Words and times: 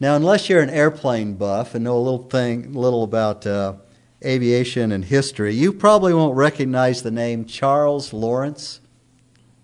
Now, 0.00 0.16
unless 0.16 0.48
you're 0.48 0.62
an 0.62 0.70
airplane 0.70 1.34
buff 1.34 1.74
and 1.74 1.84
know 1.84 1.98
a 1.98 2.00
little 2.00 2.22
thing, 2.22 2.72
little 2.72 3.04
about 3.04 3.46
uh, 3.46 3.74
aviation 4.24 4.92
and 4.92 5.04
history, 5.04 5.54
you 5.54 5.74
probably 5.74 6.14
won't 6.14 6.34
recognize 6.34 7.02
the 7.02 7.10
name 7.10 7.44
Charles 7.44 8.14
Lawrence. 8.14 8.80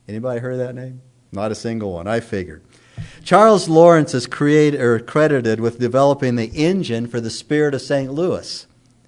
Anybody 0.07 0.41
heard 0.41 0.59
that 0.59 0.75
name? 0.75 1.01
Not 1.33 1.53
a 1.53 1.55
single 1.55 1.95
one. 1.95 2.07
I 2.07 2.21
figured. 2.21 2.63
Charles 3.25 3.67
Lawrence 3.67 4.13
is 4.13 4.27
created 4.27 4.79
or 4.79 4.99
credited 5.01 5.59
with 5.59 5.79
developing 5.79 6.37
the 6.37 6.53
engine 6.55 7.07
for 7.07 7.21
the 7.21 7.31
Spirit 7.31 7.75
of 7.75 7.81
St. 7.81 8.13
Louis. 8.13 8.67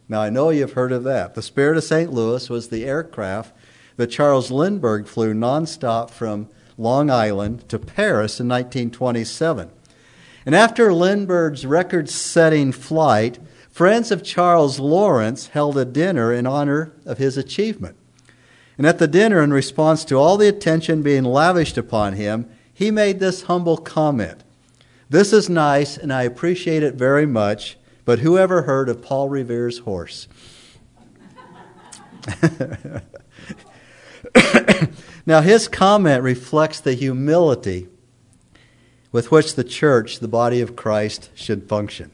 Now 0.08 0.22
I 0.22 0.30
know 0.30 0.48
you've 0.48 0.72
heard 0.72 0.92
of 0.92 1.04
that. 1.04 1.34
The 1.34 1.42
Spirit 1.42 1.76
of 1.76 1.84
St. 1.84 2.10
Louis 2.10 2.48
was 2.48 2.68
the 2.68 2.86
aircraft 2.86 3.54
that 3.96 4.06
Charles 4.06 4.50
Lindbergh 4.50 5.06
flew 5.06 5.34
nonstop 5.34 6.08
from 6.08 6.48
Long 6.78 7.10
Island 7.10 7.68
to 7.68 7.78
Paris 7.78 8.40
in 8.40 8.48
1927. 8.48 9.70
And 10.48 10.56
after 10.56 10.92
Lindbergh's 10.94 11.66
record 11.66 12.08
setting 12.08 12.72
flight, 12.72 13.38
friends 13.70 14.10
of 14.10 14.24
Charles 14.24 14.80
Lawrence 14.80 15.48
held 15.48 15.76
a 15.76 15.84
dinner 15.84 16.32
in 16.32 16.46
honor 16.46 16.94
of 17.04 17.18
his 17.18 17.36
achievement. 17.36 17.98
And 18.78 18.86
at 18.86 18.98
the 18.98 19.06
dinner, 19.06 19.42
in 19.42 19.52
response 19.52 20.06
to 20.06 20.16
all 20.16 20.38
the 20.38 20.48
attention 20.48 21.02
being 21.02 21.24
lavished 21.24 21.76
upon 21.76 22.14
him, 22.14 22.48
he 22.72 22.90
made 22.90 23.20
this 23.20 23.42
humble 23.42 23.76
comment 23.76 24.42
This 25.10 25.34
is 25.34 25.50
nice, 25.50 25.98
and 25.98 26.10
I 26.10 26.22
appreciate 26.22 26.82
it 26.82 26.94
very 26.94 27.26
much, 27.26 27.76
but 28.06 28.20
who 28.20 28.38
ever 28.38 28.62
heard 28.62 28.88
of 28.88 29.02
Paul 29.02 29.28
Revere's 29.28 29.80
horse? 29.80 30.28
now, 35.26 35.42
his 35.42 35.68
comment 35.68 36.22
reflects 36.22 36.80
the 36.80 36.94
humility 36.94 37.88
with 39.12 39.30
which 39.30 39.54
the 39.54 39.64
church, 39.64 40.20
the 40.20 40.28
body 40.28 40.60
of 40.60 40.76
Christ, 40.76 41.30
should 41.34 41.68
function. 41.68 42.10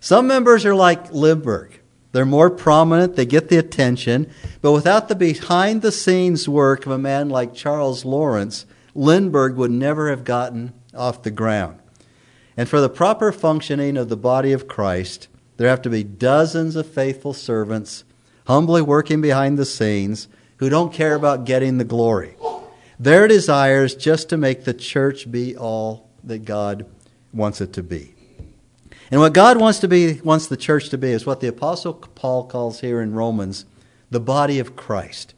Some 0.00 0.26
members 0.26 0.64
are 0.64 0.74
like 0.74 1.12
Lindbergh. 1.12 1.78
They're 2.12 2.24
more 2.24 2.50
prominent, 2.50 3.14
they 3.14 3.26
get 3.26 3.48
the 3.48 3.58
attention, 3.58 4.30
but 4.62 4.72
without 4.72 5.08
the 5.08 5.14
behind 5.14 5.82
the 5.82 5.92
scenes 5.92 6.48
work 6.48 6.84
of 6.84 6.92
a 6.92 6.98
man 6.98 7.28
like 7.28 7.54
Charles 7.54 8.04
Lawrence, 8.04 8.66
Lindbergh 8.94 9.56
would 9.56 9.70
never 9.70 10.10
have 10.10 10.24
gotten 10.24 10.72
off 10.94 11.22
the 11.22 11.30
ground. 11.30 11.78
And 12.56 12.68
for 12.68 12.80
the 12.80 12.88
proper 12.88 13.30
functioning 13.30 13.96
of 13.96 14.08
the 14.08 14.16
body 14.16 14.52
of 14.52 14.66
Christ, 14.66 15.28
there 15.56 15.68
have 15.68 15.82
to 15.82 15.90
be 15.90 16.02
dozens 16.02 16.74
of 16.74 16.86
faithful 16.86 17.32
servants 17.32 18.04
humbly 18.46 18.82
working 18.82 19.20
behind 19.20 19.56
the 19.56 19.64
scenes 19.64 20.26
who 20.56 20.68
don't 20.68 20.92
care 20.92 21.14
about 21.14 21.44
getting 21.44 21.78
the 21.78 21.84
glory. 21.84 22.34
Their 22.98 23.28
desire 23.28 23.84
is 23.84 23.94
just 23.94 24.28
to 24.30 24.36
make 24.36 24.64
the 24.64 24.74
church 24.74 25.30
be 25.30 25.56
all 25.56 26.09
that 26.24 26.44
God 26.44 26.86
wants 27.32 27.60
it 27.60 27.72
to 27.74 27.82
be. 27.82 28.14
And 29.10 29.20
what 29.20 29.32
God 29.32 29.58
wants 29.58 29.78
to 29.80 29.88
be 29.88 30.20
wants 30.20 30.46
the 30.46 30.56
church 30.56 30.88
to 30.90 30.98
be 30.98 31.10
is 31.10 31.26
what 31.26 31.40
the 31.40 31.48
apostle 31.48 31.94
Paul 31.94 32.44
calls 32.44 32.80
here 32.80 33.00
in 33.00 33.14
Romans 33.14 33.64
the 34.10 34.20
body 34.20 34.58
of 34.58 34.76
Christ. 34.76 35.34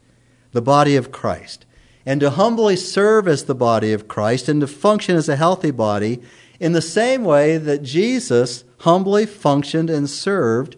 The 0.52 0.62
body 0.62 0.96
of 0.96 1.10
Christ 1.10 1.64
and 2.04 2.20
to 2.20 2.30
humbly 2.30 2.76
serve 2.76 3.28
as 3.28 3.44
the 3.44 3.54
body 3.54 3.92
of 3.92 4.08
Christ 4.08 4.48
and 4.48 4.60
to 4.60 4.66
function 4.66 5.16
as 5.16 5.28
a 5.28 5.36
healthy 5.36 5.70
body 5.70 6.20
in 6.58 6.72
the 6.72 6.82
same 6.82 7.24
way 7.24 7.58
that 7.58 7.82
Jesus 7.82 8.64
humbly 8.78 9.26
functioned 9.26 9.90
and 9.90 10.08
served 10.08 10.76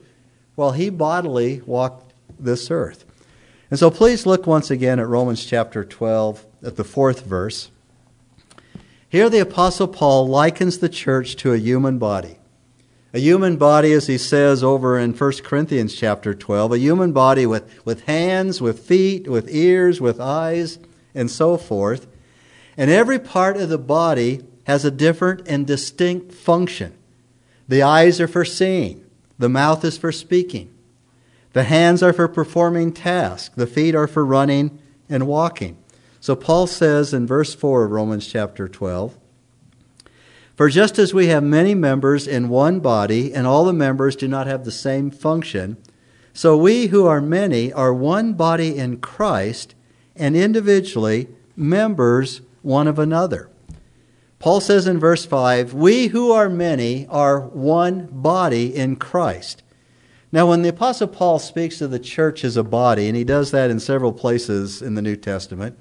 while 0.55 0.73
he 0.73 0.91
bodily 0.91 1.63
walked 1.63 2.13
this 2.39 2.71
earth. 2.71 3.05
And 3.71 3.79
so 3.79 3.91
please 3.91 4.27
look 4.27 4.47
once 4.47 4.71
again 4.71 5.01
at 5.01 5.09
Romans 5.09 5.45
chapter 5.45 5.85
12 5.85 6.47
at 6.63 6.77
the 6.77 6.85
fourth 6.85 7.25
verse. 7.25 7.71
Here 9.15 9.31
the 9.31 9.39
apostle 9.39 9.87
Paul 9.87 10.27
likens 10.27 10.79
the 10.79 10.89
church 10.89 11.37
to 11.37 11.53
a 11.53 11.57
human 11.57 11.99
body. 11.99 12.39
A 13.13 13.21
human 13.21 13.57
body, 13.57 13.93
as 13.93 14.09
he 14.09 14.19
says 14.19 14.65
over 14.65 14.99
in 14.99 15.13
1 15.13 15.33
Corinthians 15.45 15.95
chapter 15.95 16.35
12, 16.35 16.73
a 16.73 16.79
human 16.81 17.13
body 17.13 17.47
with, 17.47 17.63
with 17.85 18.07
hands, 18.07 18.61
with 18.61 18.81
feet, 18.81 19.29
with 19.29 19.55
ears, 19.55 20.01
with 20.01 20.21
eyes, 20.21 20.81
and 21.15 21.31
so 21.31 21.57
forth. 21.57 22.09
And 22.77 22.91
every 22.91 23.21
part 23.21 23.57
of 23.57 23.69
the 23.69 23.79
body 23.79 24.43
has 24.65 24.85
a 24.85 24.91
different 24.91 25.47
and 25.47 25.65
distinct 25.65 26.33
function. 26.33 26.93
The 27.69 27.83
eyes 27.83 28.21
are 28.21 28.27
for 28.27 28.45
seeing, 28.45 29.09
the 29.39 29.49
mouth 29.49 29.85
is 29.85 29.97
for 29.97 30.11
speaking, 30.11 30.75
the 31.53 31.63
hands 31.63 32.03
are 32.03 32.13
for 32.13 32.27
performing 32.27 32.93
tasks, 32.93 33.55
the 33.55 33.69
feet 33.69 33.95
are 33.95 34.09
for 34.09 34.27
running 34.27 34.83
and 35.09 35.29
walking. 35.29 35.77
So 36.25 36.35
Paul 36.35 36.67
says 36.67 37.13
in 37.13 37.27
verse 37.27 37.55
4 37.55 37.85
of 37.85 37.91
Romans 37.91 38.27
chapter 38.27 38.67
12 38.67 39.15
For 40.57 40.71
just 40.71 40.99
as 40.99 41.13
we 41.13 41.27
have 41.27 41.45
many 41.45 41.75
members 41.75 42.27
in 42.27 42.49
one 42.49 42.81
body, 42.81 43.35
and 43.35 43.47
all 43.47 43.67
the 43.67 43.75
members 43.75 44.17
do 44.17 44.27
not 44.27 44.47
have 44.47 44.65
the 44.65 44.73
same 44.73 45.11
function, 45.11 45.77
so 46.33 46.57
we 46.57 46.87
who 46.87 47.05
are 47.05 47.21
many 47.21 47.71
are 47.75 47.93
one 47.93 48.33
body 48.33 48.75
in 48.75 49.01
Christ 49.01 49.75
and 50.17 50.35
individually 50.35 51.29
members 51.57 52.41
one 52.63 52.89
of 52.89 52.99
another. 52.99 53.51
Paul 54.39 54.63
says 54.63 54.87
in 54.87 54.99
verse 54.99 55.27
5 55.27 55.75
We 55.75 56.07
who 56.07 56.33
are 56.33 56.49
many 56.49 57.07
are 57.09 57.39
one 57.39 58.07
body 58.07 58.75
in 58.75 58.97
Christ. 58.97 59.63
Now, 60.33 60.49
when 60.49 60.63
the 60.63 60.71
Apostle 60.71 61.09
Paul 61.09 61.39
speaks 61.39 61.83
of 61.83 61.91
the 61.91 61.99
church 61.99 62.45
as 62.45 62.57
a 62.57 62.65
body, 62.65 63.09
and 63.09 63.17
he 63.17 63.25
does 63.25 63.51
that 63.51 63.69
in 63.69 63.79
several 63.79 64.15
places 64.15 64.81
in 64.81 64.95
the 64.95 65.03
New 65.03 65.17
Testament, 65.17 65.77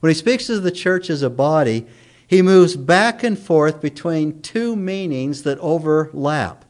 when 0.00 0.10
he 0.10 0.14
speaks 0.14 0.48
of 0.48 0.62
the 0.62 0.70
church 0.70 1.10
as 1.10 1.22
a 1.22 1.30
body, 1.30 1.86
he 2.26 2.42
moves 2.42 2.76
back 2.76 3.22
and 3.22 3.38
forth 3.38 3.80
between 3.80 4.42
two 4.42 4.76
meanings 4.76 5.42
that 5.42 5.58
overlap. 5.58 6.64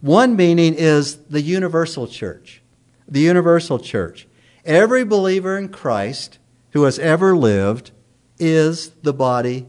One 0.00 0.36
meaning 0.36 0.74
is 0.74 1.16
the 1.24 1.42
universal 1.42 2.06
church. 2.06 2.62
The 3.06 3.20
universal 3.20 3.78
church. 3.78 4.26
Every 4.64 5.04
believer 5.04 5.58
in 5.58 5.68
Christ 5.68 6.38
who 6.70 6.84
has 6.84 6.98
ever 6.98 7.36
lived 7.36 7.90
is 8.38 8.90
the 9.02 9.12
body 9.12 9.66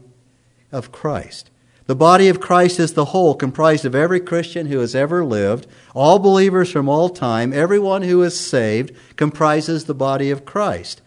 of 0.70 0.92
Christ. 0.92 1.50
The 1.86 1.96
body 1.96 2.28
of 2.28 2.40
Christ 2.40 2.78
is 2.78 2.94
the 2.94 3.06
whole, 3.06 3.34
comprised 3.34 3.84
of 3.84 3.94
every 3.94 4.20
Christian 4.20 4.66
who 4.66 4.78
has 4.78 4.94
ever 4.94 5.24
lived, 5.24 5.66
all 5.94 6.18
believers 6.20 6.70
from 6.70 6.88
all 6.88 7.08
time, 7.08 7.52
everyone 7.52 8.02
who 8.02 8.22
is 8.22 8.38
saved 8.38 8.96
comprises 9.16 9.84
the 9.84 9.94
body 9.94 10.30
of 10.30 10.44
Christ. 10.44 11.02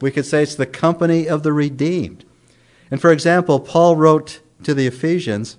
We 0.00 0.10
could 0.10 0.26
say 0.26 0.42
it's 0.42 0.54
the 0.54 0.66
company 0.66 1.28
of 1.28 1.42
the 1.42 1.52
redeemed. 1.52 2.24
And 2.90 3.00
for 3.00 3.10
example, 3.10 3.60
Paul 3.60 3.96
wrote 3.96 4.40
to 4.62 4.74
the 4.74 4.86
Ephesians 4.86 5.56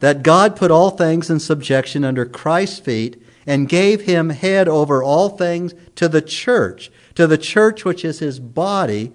that 0.00 0.22
God 0.22 0.56
put 0.56 0.70
all 0.70 0.90
things 0.90 1.30
in 1.30 1.40
subjection 1.40 2.04
under 2.04 2.24
Christ's 2.24 2.78
feet 2.78 3.20
and 3.46 3.68
gave 3.68 4.02
him 4.02 4.30
head 4.30 4.68
over 4.68 5.02
all 5.02 5.28
things 5.28 5.74
to 5.96 6.08
the 6.08 6.22
church, 6.22 6.90
to 7.14 7.26
the 7.26 7.38
church 7.38 7.84
which 7.84 8.04
is 8.04 8.18
his 8.18 8.40
body, 8.40 9.12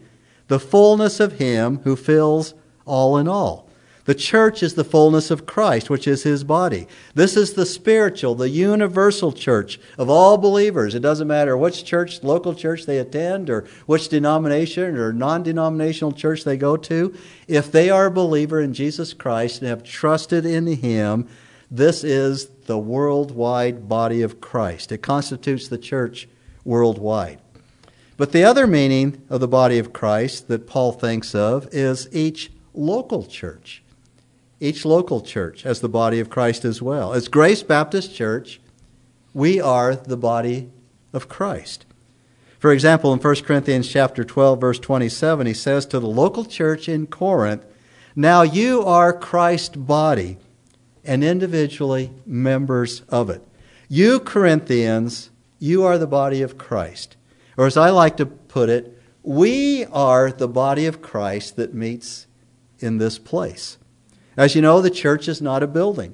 the 0.47 0.59
fullness 0.59 1.19
of 1.19 1.33
him 1.33 1.79
who 1.83 1.95
fills 1.95 2.53
all 2.85 3.17
in 3.17 3.27
all. 3.27 3.68
The 4.05 4.15
church 4.15 4.63
is 4.63 4.73
the 4.73 4.83
fullness 4.83 5.29
of 5.29 5.45
Christ, 5.45 5.89
which 5.89 6.07
is 6.07 6.23
his 6.23 6.43
body. 6.43 6.87
This 7.13 7.37
is 7.37 7.53
the 7.53 7.65
spiritual, 7.65 8.33
the 8.33 8.49
universal 8.49 9.31
church 9.31 9.79
of 9.97 10.09
all 10.09 10.37
believers. 10.37 10.95
It 10.95 11.01
doesn't 11.01 11.27
matter 11.27 11.57
which 11.57 11.83
church, 11.83 12.23
local 12.23 12.55
church 12.55 12.85
they 12.85 12.97
attend, 12.97 13.49
or 13.49 13.67
which 13.85 14.09
denomination 14.09 14.97
or 14.97 15.13
non 15.13 15.43
denominational 15.43 16.11
church 16.11 16.43
they 16.43 16.57
go 16.57 16.77
to. 16.77 17.13
If 17.47 17.71
they 17.71 17.89
are 17.89 18.07
a 18.07 18.11
believer 18.11 18.61
in 18.61 18.73
Jesus 18.73 19.13
Christ 19.13 19.61
and 19.61 19.69
have 19.69 19.83
trusted 19.83 20.45
in 20.45 20.65
him, 20.67 21.27
this 21.69 22.03
is 22.03 22.47
the 22.65 22.79
worldwide 22.79 23.87
body 23.87 24.21
of 24.21 24.41
Christ. 24.41 24.91
It 24.91 25.03
constitutes 25.03 25.67
the 25.67 25.77
church 25.77 26.27
worldwide. 26.63 27.39
But 28.17 28.31
the 28.31 28.43
other 28.43 28.65
meaning 28.67 29.21
of 29.29 29.39
the 29.39 29.47
body 29.47 29.77
of 29.77 29.93
Christ 29.93 30.47
that 30.47 30.67
Paul 30.67 30.91
thinks 30.91 31.35
of 31.35 31.67
is 31.71 32.09
each 32.11 32.51
local 32.73 33.23
church. 33.23 33.83
Each 34.59 34.85
local 34.85 35.21
church 35.21 35.65
as 35.65 35.79
the 35.79 35.89
body 35.89 36.19
of 36.19 36.29
Christ 36.29 36.65
as 36.65 36.81
well. 36.81 37.13
As 37.13 37.27
Grace 37.27 37.63
Baptist 37.63 38.13
Church, 38.13 38.59
we 39.33 39.61
are 39.61 39.95
the 39.95 40.17
body 40.17 40.69
of 41.13 41.29
Christ. 41.29 41.85
For 42.59 42.71
example, 42.71 43.13
in 43.13 43.19
1 43.19 43.35
Corinthians 43.43 43.87
chapter 43.87 44.23
12 44.23 44.59
verse 44.59 44.79
27, 44.79 45.47
he 45.47 45.53
says 45.53 45.85
to 45.87 45.99
the 45.99 46.07
local 46.07 46.43
church 46.43 46.89
in 46.89 47.07
Corinth, 47.07 47.63
"Now 48.15 48.41
you 48.41 48.83
are 48.83 49.13
Christ's 49.13 49.77
body 49.77 50.37
and 51.05 51.23
individually 51.23 52.11
members 52.25 53.01
of 53.09 53.29
it. 53.29 53.41
You, 53.87 54.19
Corinthians, 54.19 55.29
you 55.57 55.83
are 55.83 55.97
the 55.97 56.07
body 56.07 56.41
of 56.41 56.57
Christ. 56.57 57.15
Or 57.57 57.65
as 57.65 57.77
I 57.77 57.89
like 57.89 58.17
to 58.17 58.25
put 58.25 58.69
it, 58.69 59.01
we 59.23 59.85
are 59.85 60.31
the 60.31 60.47
body 60.47 60.85
of 60.85 61.01
Christ 61.01 61.55
that 61.55 61.73
meets 61.73 62.27
in 62.79 62.97
this 62.97 63.17
place. 63.17 63.77
As 64.39 64.55
you 64.55 64.61
know, 64.61 64.79
the 64.79 64.89
church 64.89 65.27
is 65.27 65.41
not 65.41 65.63
a 65.63 65.67
building. 65.67 66.13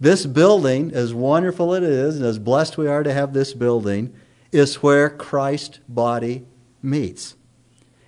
This 0.00 0.24
building, 0.24 0.90
as 0.94 1.12
wonderful 1.12 1.74
it 1.74 1.82
is, 1.82 2.16
and 2.16 2.24
as 2.24 2.38
blessed 2.38 2.78
we 2.78 2.88
are 2.88 3.02
to 3.02 3.12
have 3.12 3.34
this 3.34 3.52
building, 3.52 4.14
is 4.52 4.76
where 4.76 5.10
Christ's 5.10 5.80
body 5.86 6.46
meets. 6.80 7.36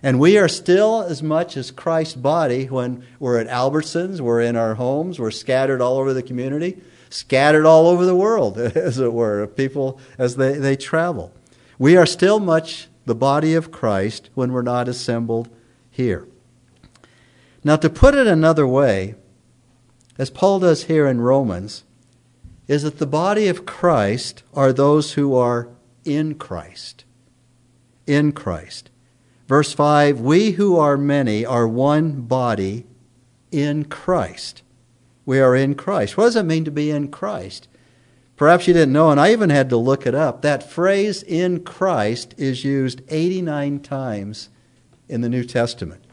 And 0.03 0.19
we 0.19 0.39
are 0.39 0.49
still 0.49 1.03
as 1.03 1.23
much 1.23 1.59
as 1.59 1.71
Christ's 1.71 2.15
body 2.15 2.69
when 2.69 3.05
we're 3.21 3.39
at 3.39 3.49
Albertsons, 3.49 4.23
we're 4.23 4.41
in 4.41 4.57
our 4.57 4.77
homes, 4.77 5.19
we're 5.19 5.31
scattered 5.31 5.83
all 5.83 5.99
over 5.99 6.15
the 6.15 6.23
community, 6.23 6.81
scattered 7.11 7.67
all 7.67 7.87
over 7.87 8.07
the 8.07 8.17
world, 8.17 8.57
as 8.59 8.99
it 8.99 9.13
were, 9.13 9.47
people 9.47 10.01
as 10.17 10.37
they, 10.37 10.55
they 10.55 10.75
travel. 10.75 11.35
We 11.79 11.99
are 11.99 12.07
still 12.07 12.41
much 12.41 12.89
the 13.05 13.15
body 13.15 13.53
of 13.53 13.71
Christ 13.73 14.31
when 14.33 14.53
we're 14.53 14.63
not 14.63 14.89
assembled 14.89 15.51
here. 15.91 16.27
Now, 17.69 17.77
to 17.77 17.91
put 17.91 18.15
it 18.15 18.27
another 18.27 18.67
way, 18.67 19.15
as 20.17 20.31
Paul 20.31 20.61
does 20.61 20.85
here 20.85 21.07
in 21.07 21.21
Romans, 21.21 21.85
is 22.67 22.83
that 22.83 22.97
the 22.97 23.07
body 23.07 23.47
of 23.47 23.67
Christ 23.67 24.43
are 24.55 24.73
those 24.73 25.13
who 25.13 25.35
are 25.35 25.69
in 26.03 26.37
Christ. 26.37 27.05
In 28.07 28.33
Christ. 28.33 28.89
Verse 29.49 29.75
5 29.75 30.19
We 30.19 30.53
who 30.53 30.79
are 30.79 30.97
many 30.97 31.45
are 31.45 31.69
one 31.69 32.23
body 32.23 32.87
in 33.51 33.85
Christ. 33.85 34.63
We 35.27 35.39
are 35.39 35.55
in 35.55 35.75
Christ. 35.75 36.17
What 36.17 36.25
does 36.25 36.37
it 36.37 36.45
mean 36.45 36.65
to 36.65 36.71
be 36.71 36.91
in 36.91 37.09
Christ? 37.09 37.69
Perhaps 38.39 38.67
you 38.67 38.73
didn't 38.73 38.95
know, 38.95 39.11
and 39.11 39.21
I 39.21 39.31
even 39.33 39.51
had 39.51 39.69
to 39.69 39.77
look 39.77 40.07
it 40.07 40.15
up. 40.15 40.41
That 40.41 40.71
phrase 40.71 41.23
in 41.23 41.65
Christ 41.65 42.35
is 42.39 42.65
used 42.65 43.03
89 43.11 43.81
times 43.81 44.49
in 45.07 45.21
the 45.21 45.29
New 45.29 45.45
Testament. 45.45 46.07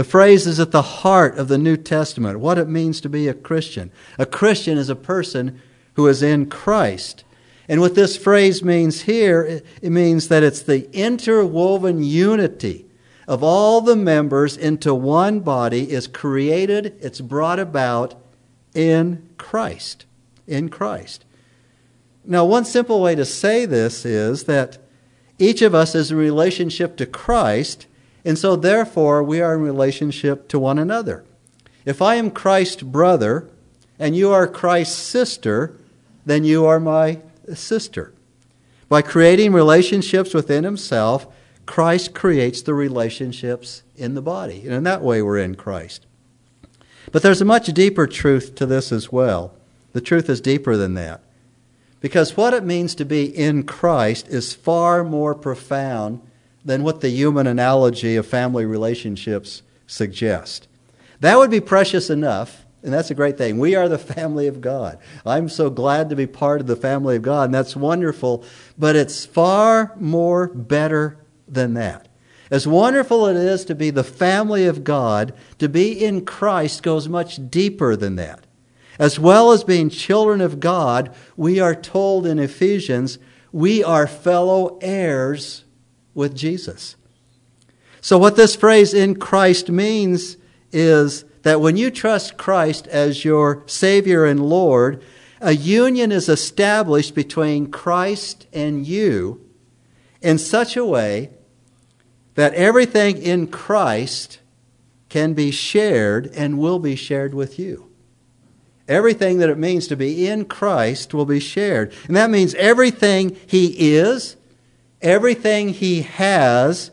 The 0.00 0.04
phrase 0.04 0.46
is 0.46 0.58
at 0.58 0.70
the 0.70 0.80
heart 0.80 1.36
of 1.36 1.48
the 1.48 1.58
New 1.58 1.76
Testament, 1.76 2.40
what 2.40 2.56
it 2.56 2.70
means 2.70 3.02
to 3.02 3.08
be 3.10 3.28
a 3.28 3.34
Christian. 3.34 3.92
A 4.18 4.24
Christian 4.24 4.78
is 4.78 4.88
a 4.88 4.96
person 4.96 5.60
who 5.92 6.06
is 6.06 6.22
in 6.22 6.48
Christ. 6.48 7.22
And 7.68 7.82
what 7.82 7.94
this 7.94 8.16
phrase 8.16 8.64
means 8.64 9.02
here, 9.02 9.60
it 9.82 9.90
means 9.90 10.28
that 10.28 10.42
it's 10.42 10.62
the 10.62 10.90
interwoven 10.98 12.02
unity 12.02 12.86
of 13.28 13.42
all 13.42 13.82
the 13.82 13.94
members 13.94 14.56
into 14.56 14.94
one 14.94 15.40
body 15.40 15.92
is 15.92 16.06
created, 16.06 16.96
it's 17.02 17.20
brought 17.20 17.58
about 17.58 18.14
in 18.74 19.28
Christ. 19.36 20.06
In 20.46 20.70
Christ. 20.70 21.26
Now, 22.24 22.46
one 22.46 22.64
simple 22.64 23.02
way 23.02 23.16
to 23.16 23.26
say 23.26 23.66
this 23.66 24.06
is 24.06 24.44
that 24.44 24.78
each 25.38 25.60
of 25.60 25.74
us 25.74 25.94
is 25.94 26.10
in 26.10 26.16
relationship 26.16 26.96
to 26.96 27.04
Christ, 27.04 27.86
and 28.24 28.38
so 28.38 28.56
therefore 28.56 29.22
we 29.22 29.40
are 29.40 29.54
in 29.54 29.60
relationship 29.60 30.48
to 30.48 30.58
one 30.58 30.78
another. 30.78 31.24
If 31.84 32.02
I 32.02 32.16
am 32.16 32.30
Christ's 32.30 32.82
brother 32.82 33.48
and 33.98 34.14
you 34.16 34.30
are 34.30 34.46
Christ's 34.46 34.96
sister, 34.96 35.76
then 36.26 36.44
you 36.44 36.66
are 36.66 36.80
my 36.80 37.20
sister. 37.54 38.12
By 38.88 39.02
creating 39.02 39.52
relationships 39.52 40.34
within 40.34 40.64
himself, 40.64 41.26
Christ 41.64 42.14
creates 42.14 42.62
the 42.62 42.74
relationships 42.74 43.82
in 43.96 44.14
the 44.14 44.22
body. 44.22 44.62
And 44.64 44.72
in 44.72 44.84
that 44.84 45.02
way, 45.02 45.22
we're 45.22 45.38
in 45.38 45.54
Christ. 45.54 46.06
But 47.12 47.22
there's 47.22 47.40
a 47.40 47.44
much 47.44 47.66
deeper 47.68 48.06
truth 48.06 48.54
to 48.56 48.66
this 48.66 48.92
as 48.92 49.12
well. 49.12 49.54
The 49.92 50.00
truth 50.00 50.28
is 50.28 50.40
deeper 50.40 50.76
than 50.76 50.94
that. 50.94 51.22
Because 52.00 52.36
what 52.36 52.54
it 52.54 52.64
means 52.64 52.94
to 52.96 53.04
be 53.04 53.24
in 53.24 53.64
Christ 53.64 54.28
is 54.28 54.54
far 54.54 55.04
more 55.04 55.34
profound 55.34 56.20
than 56.64 56.82
what 56.82 57.00
the 57.00 57.10
human 57.10 57.46
analogy 57.46 58.16
of 58.16 58.26
family 58.26 58.64
relationships 58.64 59.62
suggest. 59.86 60.68
That 61.20 61.38
would 61.38 61.50
be 61.50 61.60
precious 61.60 62.10
enough 62.10 62.64
and 62.82 62.92
that's 62.92 63.10
a 63.10 63.14
great 63.14 63.36
thing. 63.36 63.58
We 63.58 63.74
are 63.74 63.88
the 63.88 63.98
family 63.98 64.46
of 64.46 64.60
God. 64.60 64.98
I'm 65.26 65.48
so 65.48 65.68
glad 65.68 66.08
to 66.10 66.16
be 66.16 66.26
part 66.26 66.60
of 66.60 66.66
the 66.66 66.76
family 66.76 67.16
of 67.16 67.22
God, 67.22 67.44
and 67.44 67.54
that's 67.54 67.76
wonderful. 67.76 68.44
But 68.78 68.96
it's 68.96 69.26
far 69.26 69.92
more 69.98 70.48
better 70.48 71.18
than 71.46 71.74
that. 71.74 72.08
As 72.50 72.66
wonderful 72.66 73.26
it 73.26 73.36
is 73.36 73.64
to 73.66 73.74
be 73.74 73.90
the 73.90 74.02
family 74.02 74.66
of 74.66 74.82
God, 74.82 75.34
to 75.58 75.68
be 75.68 75.92
in 75.92 76.24
Christ 76.24 76.82
goes 76.82 77.08
much 77.08 77.50
deeper 77.50 77.96
than 77.96 78.16
that. 78.16 78.44
As 78.98 79.18
well 79.18 79.52
as 79.52 79.62
being 79.62 79.88
children 79.88 80.40
of 80.40 80.58
God, 80.58 81.14
we 81.36 81.60
are 81.60 81.74
told 81.74 82.26
in 82.26 82.38
Ephesians, 82.38 83.18
we 83.52 83.84
are 83.84 84.06
fellow 84.06 84.78
heirs 84.80 85.64
with 86.14 86.34
Jesus. 86.34 86.96
So, 88.00 88.18
what 88.18 88.36
this 88.36 88.56
phrase 88.56 88.94
in 88.94 89.16
Christ 89.16 89.70
means 89.70 90.36
is 90.72 91.24
that 91.42 91.60
when 91.60 91.76
you 91.76 91.90
trust 91.90 92.36
Christ 92.38 92.86
as 92.86 93.24
your 93.24 93.62
Savior 93.66 94.24
and 94.24 94.40
Lord, 94.40 95.02
a 95.40 95.52
union 95.52 96.12
is 96.12 96.28
established 96.28 97.14
between 97.14 97.70
Christ 97.70 98.46
and 98.52 98.86
you 98.86 99.44
in 100.20 100.38
such 100.38 100.76
a 100.76 100.84
way 100.84 101.30
that 102.34 102.54
everything 102.54 103.18
in 103.18 103.46
Christ 103.46 104.38
can 105.08 105.34
be 105.34 105.50
shared 105.50 106.30
and 106.34 106.58
will 106.58 106.78
be 106.78 106.96
shared 106.96 107.34
with 107.34 107.58
you. 107.58 107.90
Everything 108.86 109.38
that 109.38 109.50
it 109.50 109.58
means 109.58 109.86
to 109.88 109.96
be 109.96 110.26
in 110.26 110.44
Christ 110.44 111.14
will 111.14 111.24
be 111.24 111.40
shared. 111.40 111.92
And 112.06 112.16
that 112.16 112.30
means 112.30 112.54
everything 112.54 113.36
He 113.46 113.94
is, 113.94 114.36
everything 115.02 115.70
He 115.70 116.02
has 116.02 116.90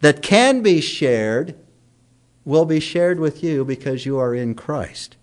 that 0.00 0.22
can 0.22 0.62
be 0.62 0.80
shared 0.80 1.56
will 2.44 2.64
be 2.64 2.80
shared 2.80 3.20
with 3.20 3.44
you 3.44 3.64
because 3.64 4.06
you 4.06 4.18
are 4.18 4.34
in 4.34 4.54
Christ. 4.54 5.16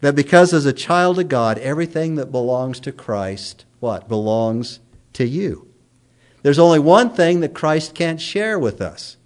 That 0.00 0.14
because 0.14 0.52
as 0.52 0.66
a 0.66 0.72
child 0.72 1.18
of 1.18 1.28
God, 1.28 1.58
everything 1.58 2.16
that 2.16 2.32
belongs 2.32 2.80
to 2.80 2.92
Christ, 2.92 3.64
what? 3.80 4.08
Belongs 4.08 4.80
to 5.14 5.26
you. 5.26 5.68
There's 6.42 6.58
only 6.58 6.80
one 6.80 7.10
thing 7.10 7.40
that 7.40 7.54
Christ 7.54 7.94
can't 7.94 8.20
share 8.20 8.58
with 8.58 8.80
us 8.80 9.16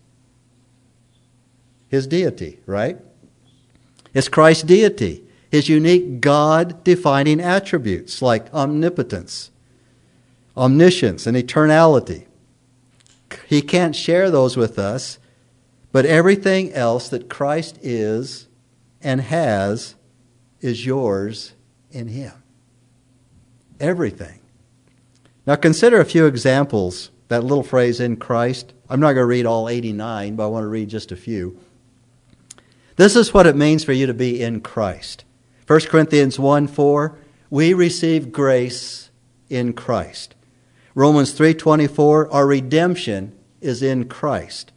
his 1.89 2.07
deity, 2.07 2.61
right? 2.67 2.99
It's 4.13 4.29
Christ's 4.29 4.65
deity, 4.65 5.25
his 5.51 5.69
unique 5.69 6.21
God 6.21 6.85
defining 6.85 7.41
attributes 7.41 8.21
like 8.21 8.53
omnipotence, 8.53 9.51
omniscience, 10.57 11.27
and 11.27 11.37
eternality. 11.37 12.27
He 13.47 13.63
can't 13.63 13.95
share 13.95 14.31
those 14.31 14.57
with 14.57 14.79
us 14.79 15.19
but 15.97 16.05
everything 16.05 16.75
else 16.75 17.09
that 17.09 17.31
Christ 17.31 17.79
is 17.81 18.49
and 19.01 19.19
has 19.19 19.95
is 20.61 20.85
yours 20.85 21.55
in 21.91 22.09
Him. 22.09 22.35
Everything. 23.81 24.41
Now 25.47 25.57
consider 25.57 25.99
a 25.99 26.05
few 26.05 26.27
examples. 26.27 27.11
That 27.29 27.45
little 27.45 27.63
phrase 27.63 27.99
in 27.99 28.19
Christ. 28.19 28.75
I'm 28.91 29.01
not 29.01 29.15
going 29.15 29.23
to 29.23 29.25
read 29.25 29.47
all 29.47 29.71
89, 29.71 30.37
but 30.37 30.45
I 30.45 30.49
want 30.49 30.65
to 30.65 30.69
read 30.69 30.91
just 30.91 31.13
a 31.13 31.17
few. 31.17 31.59
This 32.97 33.17
is 33.17 33.33
what 33.33 33.47
it 33.47 33.57
means 33.57 33.83
for 33.83 33.95
you 33.95 34.07
to 34.07 34.13
be 34.13 34.43
in 34.43 34.61
Christ. 34.61 35.25
1 35.67 35.81
Corinthians 35.87 36.39
1 36.39 36.67
4, 36.67 37.19
we 37.49 37.73
receive 37.73 38.33
grace 38.33 39.09
in 39.49 39.73
Christ. 39.73 40.35
Romans 40.97 41.33
3:24, 41.35 42.33
our 42.33 42.47
redemption 42.47 43.33
is 43.61 43.83
in 43.83 44.07
Christ. 44.07 44.73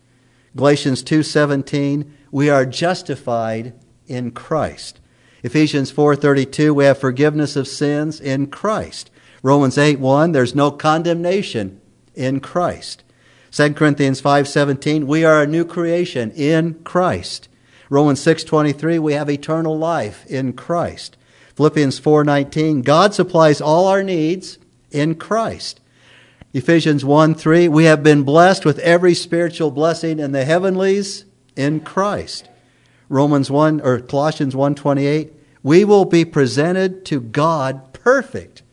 Galatians 0.53 1.01
2:17, 1.01 2.11
we 2.29 2.49
are 2.49 2.65
justified 2.65 3.71
in 4.05 4.31
Christ. 4.31 4.99
Ephesians 5.43 5.91
4:32, 5.91 6.73
we 6.73 6.83
have 6.83 6.97
forgiveness 6.97 7.55
of 7.55 7.69
sins 7.69 8.19
in 8.19 8.47
Christ. 8.47 9.09
Romans 9.41 9.77
8:1, 9.77 10.33
there's 10.33 10.53
no 10.53 10.71
condemnation 10.71 11.79
in 12.15 12.41
Christ. 12.41 13.01
2 13.49 13.77
Corinthians 13.77 14.19
5:17, 14.19 15.07
we 15.07 15.23
are 15.23 15.41
a 15.41 15.47
new 15.47 15.63
creation 15.63 16.31
in 16.31 16.75
Christ. 16.83 17.47
Romans 17.89 18.19
6:23, 18.19 18.99
we 18.99 19.13
have 19.13 19.29
eternal 19.29 19.77
life 19.77 20.25
in 20.27 20.51
Christ. 20.51 21.15
Philippians 21.55 21.97
4:19, 21.97 22.81
God 22.81 23.13
supplies 23.13 23.61
all 23.61 23.87
our 23.87 24.03
needs 24.03 24.57
in 24.91 25.15
Christ. 25.15 25.79
Ephesians 26.51 27.05
1 27.05 27.35
3, 27.35 27.67
we 27.67 27.83
have 27.85 28.01
been 28.01 28.23
blessed 28.23 28.65
with 28.65 28.79
every 28.79 29.13
spiritual 29.13 29.69
blessing 29.69 30.17
in 30.17 30.31
the 30.31 30.45
heavenlies 30.45 31.25
in 31.55 31.79
Christ. 31.79 32.49
Romans 33.07 33.51
1 33.51 33.81
or 33.81 33.99
Colossians 33.99 34.55
1:28, 34.55 35.31
we 35.61 35.85
will 35.85 36.05
be 36.05 36.25
presented 36.25 37.05
to 37.05 37.19
God 37.19 37.93
perfect 37.93 38.63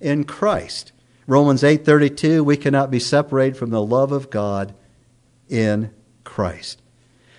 in 0.00 0.22
Christ. 0.22 0.92
Romans 1.26 1.64
8:32, 1.64 2.44
we 2.44 2.56
cannot 2.56 2.92
be 2.92 3.00
separated 3.00 3.56
from 3.56 3.70
the 3.70 3.82
love 3.82 4.12
of 4.12 4.30
God 4.30 4.74
in 5.48 5.90
Christ. 6.22 6.80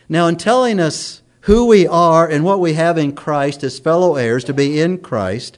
Now 0.10 0.27
in 0.27 0.36
telling 0.36 0.82
us 0.82 1.22
who 1.41 1.65
we 1.65 1.88
are 1.88 2.27
and 2.27 2.44
what 2.44 2.60
we 2.60 2.74
have 2.74 2.98
in 2.98 3.13
Christ 3.13 3.63
as 3.63 3.79
fellow 3.79 4.15
heirs 4.15 4.44
to 4.46 4.53
be 4.53 4.82
in 4.82 4.98
Christ, 4.98 5.58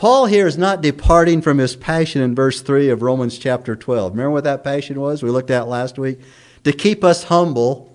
Paul 0.00 0.24
here 0.24 0.46
is 0.46 0.56
not 0.56 0.80
departing 0.80 1.42
from 1.42 1.58
his 1.58 1.76
passion 1.76 2.22
in 2.22 2.34
verse 2.34 2.62
3 2.62 2.88
of 2.88 3.02
Romans 3.02 3.36
chapter 3.36 3.76
12. 3.76 4.12
Remember 4.12 4.30
what 4.30 4.44
that 4.44 4.64
passion 4.64 4.98
was 4.98 5.22
we 5.22 5.28
looked 5.28 5.50
at 5.50 5.68
last 5.68 5.98
week? 5.98 6.18
To 6.64 6.72
keep 6.72 7.04
us 7.04 7.24
humble 7.24 7.94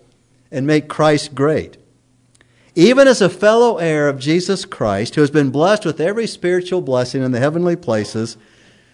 and 0.51 0.67
make 0.67 0.87
Christ 0.87 1.33
great. 1.33 1.77
Even 2.75 3.07
as 3.07 3.23
a 3.23 3.27
fellow 3.27 3.77
heir 3.77 4.07
of 4.07 4.19
Jesus 4.19 4.65
Christ, 4.65 5.15
who 5.15 5.21
has 5.21 5.31
been 5.31 5.49
blessed 5.49 5.83
with 5.83 5.99
every 5.99 6.27
spiritual 6.27 6.79
blessing 6.79 7.23
in 7.23 7.31
the 7.31 7.39
heavenly 7.39 7.75
places, 7.75 8.37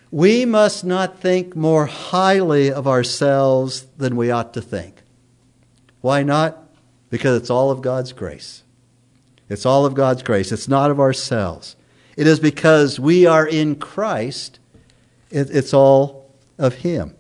we 0.10 0.46
must 0.46 0.86
not 0.86 1.20
think 1.20 1.54
more 1.54 1.88
highly 1.88 2.72
of 2.72 2.88
ourselves 2.88 3.88
than 3.98 4.16
we 4.16 4.32
ought 4.32 4.54
to 4.54 4.62
think. 4.62 5.02
Why 6.00 6.24
not? 6.24 6.64
Because 7.10 7.42
it's 7.42 7.50
all 7.50 7.72
of 7.72 7.82
God's 7.82 8.14
grace. 8.14 8.64
It's 9.50 9.66
all 9.66 9.86
of 9.86 9.96
God's 9.96 10.24
grace. 10.24 10.54
It's 10.54 10.70
not 10.70 10.92
of 10.92 11.02
ourselves. 11.02 11.76
It 12.22 12.28
is 12.28 12.40
because 12.40 13.00
we 13.00 13.26
are 13.26 13.48
in 13.48 13.78
Christ, 13.78 14.60
it's 15.32 15.74
all 15.74 16.30
of 16.60 16.76
Him. 16.76 17.16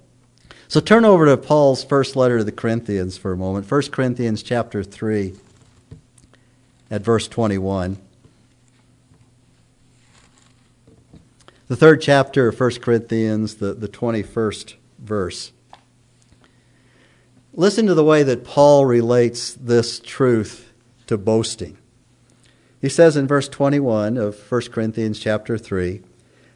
So 0.67 0.79
turn 0.79 1.05
over 1.05 1.25
to 1.25 1.37
Paul's 1.37 1.83
first 1.83 2.15
letter 2.15 2.37
to 2.37 2.43
the 2.43 2.51
Corinthians 2.51 3.17
for 3.17 3.31
a 3.31 3.35
moment. 3.35 3.71
1 3.71 3.81
Corinthians 3.89 4.43
chapter 4.43 4.83
3 4.83 5.33
at 6.91 7.01
verse 7.01 7.27
21. 7.27 7.97
The 11.67 11.75
third 11.75 11.99
chapter 12.03 12.49
of 12.49 12.59
1 12.59 12.69
Corinthians, 12.75 13.55
the, 13.55 13.73
the 13.73 13.89
21st 13.89 14.75
verse. 14.99 15.51
Listen 17.55 17.87
to 17.87 17.95
the 17.95 18.03
way 18.03 18.21
that 18.21 18.43
Paul 18.43 18.85
relates 18.85 19.53
this 19.55 19.99
truth 19.99 20.71
to 21.07 21.17
boasting. 21.17 21.79
He 22.81 22.89
says 22.89 23.15
in 23.15 23.27
verse 23.27 23.47
21 23.47 24.17
of 24.17 24.51
1 24.51 24.61
Corinthians 24.71 25.19
chapter 25.19 25.55
3 25.55 26.01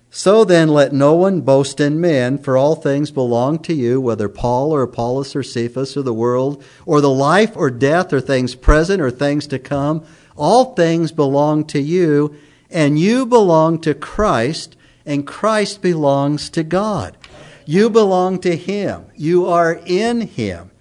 So 0.10 0.44
then 0.44 0.70
let 0.70 0.92
no 0.92 1.14
one 1.14 1.42
boast 1.42 1.80
in 1.80 2.02
men, 2.02 2.40
for 2.40 2.58
all 2.58 2.76
things 2.76 3.12
belong 3.12 3.60
to 3.60 3.76
you, 3.76 4.02
whether 4.02 4.28
Paul 4.28 4.72
or 4.72 4.82
Apollos 4.82 5.36
or 5.36 5.44
Cephas 5.44 5.96
or 5.96 6.02
the 6.02 6.14
world, 6.14 6.64
or 6.88 7.00
the 7.00 7.12
life 7.12 7.56
or 7.56 7.70
death 7.70 8.12
or 8.12 8.20
things 8.20 8.56
present 8.56 9.02
or 9.02 9.12
things 9.12 9.46
to 9.48 9.60
come. 9.60 10.04
All 10.36 10.74
things 10.74 11.12
belong 11.12 11.64
to 11.66 11.80
you, 11.80 12.36
and 12.72 12.98
you 12.98 13.28
belong 13.28 13.80
to 13.82 13.94
Christ 13.94 14.76
and 15.06 15.28
Christ 15.28 15.82
belongs 15.82 16.50
to 16.50 16.64
God. 16.64 17.16
You 17.66 17.90
belong 17.90 18.40
to 18.40 18.56
Him. 18.56 19.06
You 19.16 19.46
are 19.46 19.80
in 19.86 20.22
Him. 20.22 20.72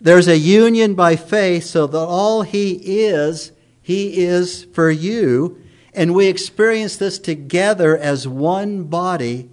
There's 0.00 0.28
a 0.28 0.38
union 0.38 0.94
by 0.94 1.16
faith 1.16 1.64
so 1.64 1.86
that 1.86 1.98
all 1.98 2.42
He 2.42 2.72
is, 2.72 3.52
He 3.90 4.18
is 4.18 4.68
for 4.72 4.88
you. 4.88 5.60
And 5.92 6.14
we 6.14 6.28
experience 6.28 6.96
this 6.96 7.18
together 7.18 7.98
as 7.98 8.28
one 8.28 8.84
body, 8.84 9.50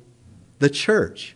the 0.59 0.69
church. 0.69 1.35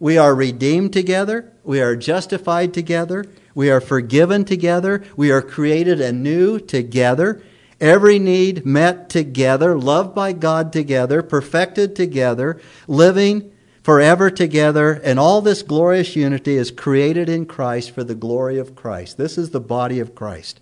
We 0.00 0.16
are 0.16 0.34
redeemed 0.34 0.94
together. 0.94 1.52
We 1.62 1.82
are 1.82 1.94
justified 1.94 2.72
together. 2.72 3.26
We 3.54 3.68
are 3.70 3.82
forgiven 3.82 4.46
together. 4.46 5.04
We 5.14 5.30
are 5.30 5.42
created 5.42 6.00
anew 6.00 6.58
together 6.58 7.42
every 7.82 8.18
need 8.18 8.64
met 8.64 9.10
together, 9.10 9.78
loved 9.78 10.14
by 10.14 10.32
God 10.32 10.72
together, 10.72 11.22
perfected 11.22 11.94
together, 11.94 12.58
living 12.88 13.52
forever 13.82 14.30
together, 14.30 14.92
and 15.04 15.18
all 15.18 15.42
this 15.42 15.60
glorious 15.60 16.16
unity 16.16 16.56
is 16.56 16.70
created 16.70 17.28
in 17.28 17.44
Christ 17.44 17.90
for 17.90 18.02
the 18.02 18.14
glory 18.14 18.58
of 18.58 18.74
Christ. 18.74 19.18
This 19.18 19.36
is 19.36 19.50
the 19.50 19.60
body 19.60 20.00
of 20.00 20.14
Christ. 20.14 20.60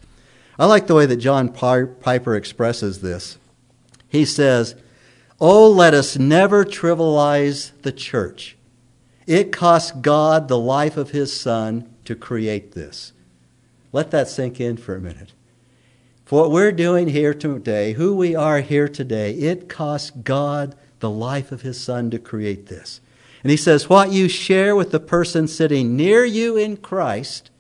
I 0.59 0.67
like 0.67 0.87
the 0.87 0.95
way 0.95 1.07
that 1.07 1.17
John 1.17 1.49
Piper 1.49 2.37
expresses 2.37 3.01
this. 3.01 3.39
He 4.09 4.25
says, 4.25 4.77
Oh, 5.41 5.69
let 5.69 5.95
us 5.95 6.17
never 6.17 6.65
trivialize 6.65 7.73
the 7.83 7.93
church. 7.93 8.57
It 9.27 9.53
cost 9.53 10.03
God 10.03 10.49
the 10.49 10.59
life 10.59 10.97
of 10.97 11.11
his 11.11 11.39
Son 11.39 11.93
to 12.05 12.15
create 12.15 12.73
this. 12.73 13.13
Let 13.93 14.11
that 14.11 14.29
sink 14.29 14.61
in 14.61 14.77
for 14.77 14.95
a 14.95 15.01
minute. 15.01 15.33
For 16.25 16.43
what 16.43 16.51
we're 16.51 16.73
doing 16.73 17.09
here 17.09 17.35
today, 17.35 17.93
who 17.93 18.17
we 18.17 18.35
are 18.35 18.61
here 18.61 18.89
today, 18.89 19.33
it 19.35 19.69
cost 19.69 20.25
God 20.25 20.75
the 21.01 21.11
life 21.11 21.53
of 21.53 21.63
His 21.63 21.79
Son 21.79 22.11
to 22.11 22.19
create 22.19 22.67
this. 22.67 23.01
And 23.43 23.51
He 23.51 23.59
says, 23.59 23.91
What 23.91 24.11
you 24.11 24.29
share 24.29 24.75
with 24.75 24.91
the 24.91 25.01
person 25.01 25.47
sitting 25.47 25.97
near 25.97 26.25
you 26.25 26.57
in 26.57 26.79
Christ 26.79 27.51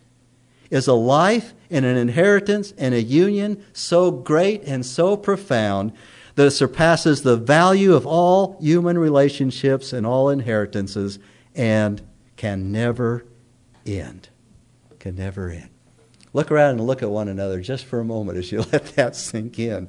is 0.71 0.89
a 0.89 0.95
life 0.95 1.53
and 1.75 1.85
an 1.85 1.97
inheritance 1.97 2.73
and 2.79 2.95
a 2.95 3.03
union 3.03 3.63
so 3.73 4.11
great 4.11 4.63
and 4.63 4.87
so 4.87 5.17
profound 5.17 5.93
that 6.37 6.47
it 6.47 6.51
surpasses 6.53 7.23
the 7.23 7.37
value 7.37 7.95
of 7.95 8.07
all 8.07 8.57
human 8.61 8.97
relationships 8.97 9.93
and 9.93 10.07
all 10.07 10.29
inheritances 10.29 11.19
and 11.55 12.01
can 12.37 12.73
never 12.73 13.25
end. 13.85 14.29
Can 15.01 15.17
never 15.17 15.51
end. 15.51 15.71
Look 16.33 16.51
around 16.51 16.79
and 16.79 16.87
look 16.87 17.03
at 17.03 17.11
one 17.11 17.29
another 17.29 17.61
just 17.61 17.85
for 17.85 18.01
a 18.01 18.05
moment 18.05 18.39
as 18.39 18.51
you 18.51 18.59
let 18.73 18.87
that 18.97 19.17
sink 19.17 19.59
in. 19.59 19.89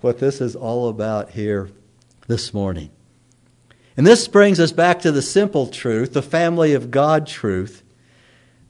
What 0.00 0.18
this 0.18 0.40
is 0.40 0.56
all 0.56 0.88
about 0.88 1.30
here 1.30 1.70
this 2.26 2.54
morning. 2.54 2.90
And 3.96 4.06
this 4.06 4.26
brings 4.26 4.58
us 4.58 4.72
back 4.72 5.00
to 5.00 5.12
the 5.12 5.22
simple 5.22 5.68
truth, 5.68 6.12
the 6.12 6.22
family 6.22 6.74
of 6.74 6.90
God 6.90 7.26
truth, 7.26 7.83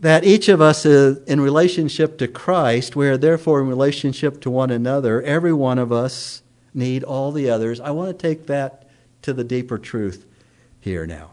that 0.00 0.24
each 0.24 0.48
of 0.48 0.60
us 0.60 0.84
is 0.84 1.18
in 1.24 1.40
relationship 1.40 2.18
to 2.18 2.28
Christ. 2.28 2.96
We 2.96 3.08
are 3.08 3.16
therefore 3.16 3.60
in 3.60 3.68
relationship 3.68 4.40
to 4.42 4.50
one 4.50 4.70
another. 4.70 5.22
Every 5.22 5.52
one 5.52 5.78
of 5.78 5.92
us 5.92 6.42
need 6.74 7.04
all 7.04 7.32
the 7.32 7.48
others. 7.48 7.80
I 7.80 7.90
want 7.90 8.10
to 8.10 8.22
take 8.22 8.46
that 8.46 8.88
to 9.22 9.32
the 9.32 9.44
deeper 9.44 9.78
truth 9.78 10.26
here 10.80 11.06
now. 11.06 11.30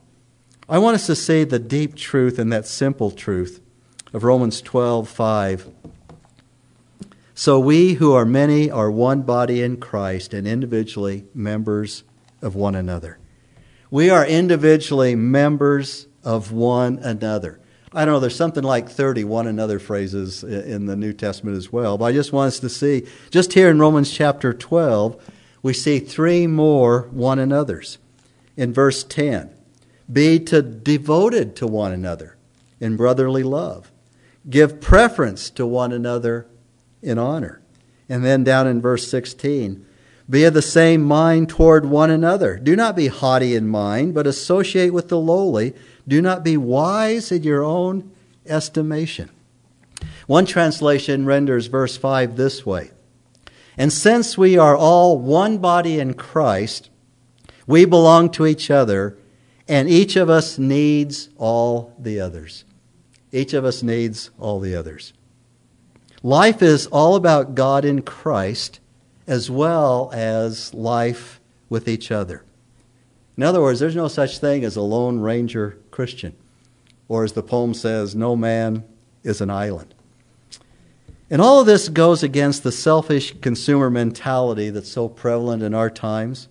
I 0.70 0.78
want 0.78 0.96
us 0.96 1.08
to 1.08 1.16
see 1.16 1.44
the 1.44 1.60
deep 1.60 1.96
truth 1.96 2.40
and 2.40 2.54
that 2.54 2.66
simple 2.66 3.12
truth 3.12 3.60
of 4.14 4.24
Romans 4.24 4.62
12:5. 4.62 5.68
So 7.34 7.60
we 7.60 7.96
who 7.96 8.14
are 8.14 8.26
many 8.26 8.70
are 8.70 8.92
one 8.92 9.24
body 9.24 9.62
in 9.62 9.78
Christ 9.78 10.34
and 10.34 10.48
individually 10.48 11.26
members 11.34 12.04
of 12.42 12.56
one 12.56 12.76
another. 12.76 13.18
We 13.90 14.10
are 14.10 14.26
individually 14.26 15.16
members 15.16 16.08
of 16.24 16.52
one 16.52 17.00
another. 17.00 17.60
I 17.94 18.06
don't 18.06 18.14
know, 18.14 18.20
there's 18.22 18.38
something 18.38 18.64
like 18.64 18.90
30 18.90 19.26
one 19.26 19.48
another 19.48 19.78
phrases 19.78 20.46
in 20.46 20.86
the 20.86 20.96
New 20.96 21.12
Testament 21.12 21.58
as 21.58 21.74
well, 21.74 21.98
but 21.98 22.06
I 22.06 22.14
just 22.14 22.32
want 22.32 22.48
us 22.48 22.60
to 22.62 22.70
see, 22.70 23.06
just 23.32 23.52
here 23.52 23.70
in 23.70 23.80
Romans 23.80 24.10
chapter 24.10 24.54
12, 24.54 25.22
we 25.62 25.74
see 25.74 26.00
three 26.00 26.48
more 26.48 27.10
one 27.12 27.38
another's. 27.38 27.98
In 28.56 28.74
verse 28.74 29.04
10, 29.04 29.50
be 30.12 30.40
to 30.40 30.62
devoted 30.62 31.56
to 31.58 31.68
one 31.68 31.92
another 31.92 32.38
in 32.80 32.96
brotherly 32.96 33.44
love. 33.44 33.92
Give 34.50 34.80
preference 34.80 35.50
to 35.52 35.66
one 35.66 35.92
another 35.92 36.48
in 37.02 37.18
honor. 37.18 37.62
And 38.08 38.24
then 38.24 38.44
down 38.44 38.68
in 38.68 38.82
verse 38.82 39.08
16, 39.10 39.86
be 40.30 40.46
of 40.46 40.54
the 40.54 40.62
same 40.62 41.02
mind 41.04 41.50
toward 41.50 41.86
one 41.86 42.10
another. 42.10 42.58
Do 42.58 42.76
not 42.76 42.96
be 42.96 43.08
haughty 43.08 43.54
in 43.54 43.68
mind, 43.68 44.14
but 44.14 44.26
associate 44.26 44.94
with 44.94 45.10
the 45.10 45.20
lowly. 45.20 45.74
Do 46.12 46.22
not 46.22 46.44
be 46.44 46.58
wise 46.58 47.32
in 47.32 47.44
your 47.44 47.64
own 47.64 48.12
estimation. 48.46 49.30
One 50.28 50.46
translation 50.46 51.26
renders 51.26 51.68
verse 51.68 51.96
5 51.96 52.36
this 52.36 52.66
way 52.66 52.92
And 53.78 53.94
since 53.94 54.38
we 54.38 54.58
are 54.58 54.76
all 54.76 55.18
one 55.18 55.60
body 55.60 56.02
in 56.02 56.16
Christ, 56.16 56.90
we 57.66 57.86
belong 57.86 58.30
to 58.32 58.46
each 58.46 58.70
other, 58.70 59.18
and 59.70 59.88
each 59.88 60.18
of 60.18 60.30
us 60.30 60.58
needs 60.58 61.30
all 61.38 61.96
the 61.98 62.20
others. 62.20 62.66
Each 63.32 63.54
of 63.54 63.64
us 63.64 63.82
needs 63.82 64.32
all 64.38 64.60
the 64.60 64.76
others. 64.76 65.14
Life 66.24 66.62
is 66.62 66.88
all 66.88 67.16
about 67.16 67.56
God 67.56 67.86
in 67.86 68.02
Christ 68.02 68.82
as 69.28 69.50
well 69.50 70.12
as 70.14 70.74
life 70.74 71.40
with 71.70 71.88
each 71.88 72.12
other. 72.12 72.44
In 73.38 73.44
other 73.44 73.62
words, 73.62 73.80
there's 73.80 73.96
no 73.96 74.10
such 74.10 74.40
thing 74.40 74.66
as 74.66 74.76
a 74.76 74.82
Lone 74.82 75.22
Ranger 75.22 75.78
Christian, 75.92 76.36
or 77.08 77.24
as 77.24 77.34
the 77.34 77.44
poem 77.44 77.74
says, 77.74 78.16
no 78.16 78.36
man 78.36 78.84
is 79.24 79.42
an 79.42 79.50
island. 79.50 79.94
And 81.30 81.42
all 81.42 81.62
of 81.62 81.66
this 81.66 81.88
goes 81.88 82.24
against 82.24 82.64
the 82.64 82.74
selfish 82.74 83.40
consumer 83.40 83.90
mentality 83.90 84.70
that's 84.70 84.92
so 84.92 85.08
prevalent 85.08 85.64
in 85.64 85.74
our 85.74 85.90
times. 85.90 86.50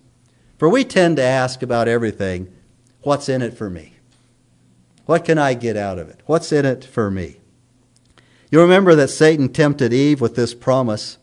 For 0.57 0.69
we 0.69 0.83
tend 0.83 1.17
to 1.17 1.23
ask 1.23 1.61
about 1.61 1.87
everything 1.87 2.51
what's 3.03 3.29
in 3.29 3.41
it 3.41 3.55
for 3.55 3.69
me? 3.69 3.93
What 5.05 5.25
can 5.25 5.37
I 5.37 5.53
get 5.53 5.77
out 5.77 5.99
of 5.99 6.09
it? 6.09 6.21
What's 6.25 6.51
in 6.51 6.65
it 6.65 6.83
for 6.83 7.11
me? 7.11 7.37
You 8.49 8.59
remember 8.59 8.95
that 8.95 9.09
Satan 9.09 9.49
tempted 9.49 9.93
Eve 9.93 10.19
with 10.19 10.35
this 10.35 10.53
promise. 10.53 11.17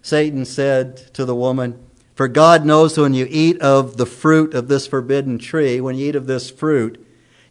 Satan 0.00 0.44
said 0.44 0.96
to 1.14 1.24
the 1.24 1.34
woman, 1.34 1.84
For 2.14 2.28
God 2.28 2.64
knows 2.64 2.96
when 2.96 3.14
you 3.14 3.26
eat 3.28 3.60
of 3.60 3.96
the 3.96 4.06
fruit 4.06 4.54
of 4.54 4.68
this 4.68 4.86
forbidden 4.86 5.38
tree, 5.38 5.80
when 5.80 5.96
you 5.96 6.08
eat 6.08 6.16
of 6.16 6.26
this 6.26 6.50
fruit, 6.50 7.01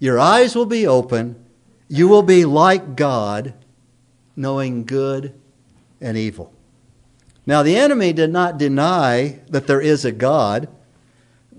your 0.02 0.20
eyes 0.20 0.54
will 0.54 0.66
be 0.66 0.86
open, 0.86 1.42
you 1.88 2.10
will 2.10 2.24
be 2.24 2.44
like 2.44 2.98
God, 2.98 3.54
knowing 4.36 4.84
good 4.84 5.34
and 6.02 6.18
evil. 6.18 6.52
Now, 7.46 7.64
the 7.64 7.78
enemy 7.78 8.12
did 8.12 8.32
not 8.32 8.58
deny 8.58 9.40
that 9.48 9.68
there 9.68 9.80
is 9.80 10.04
a 10.04 10.12
God 10.12 10.68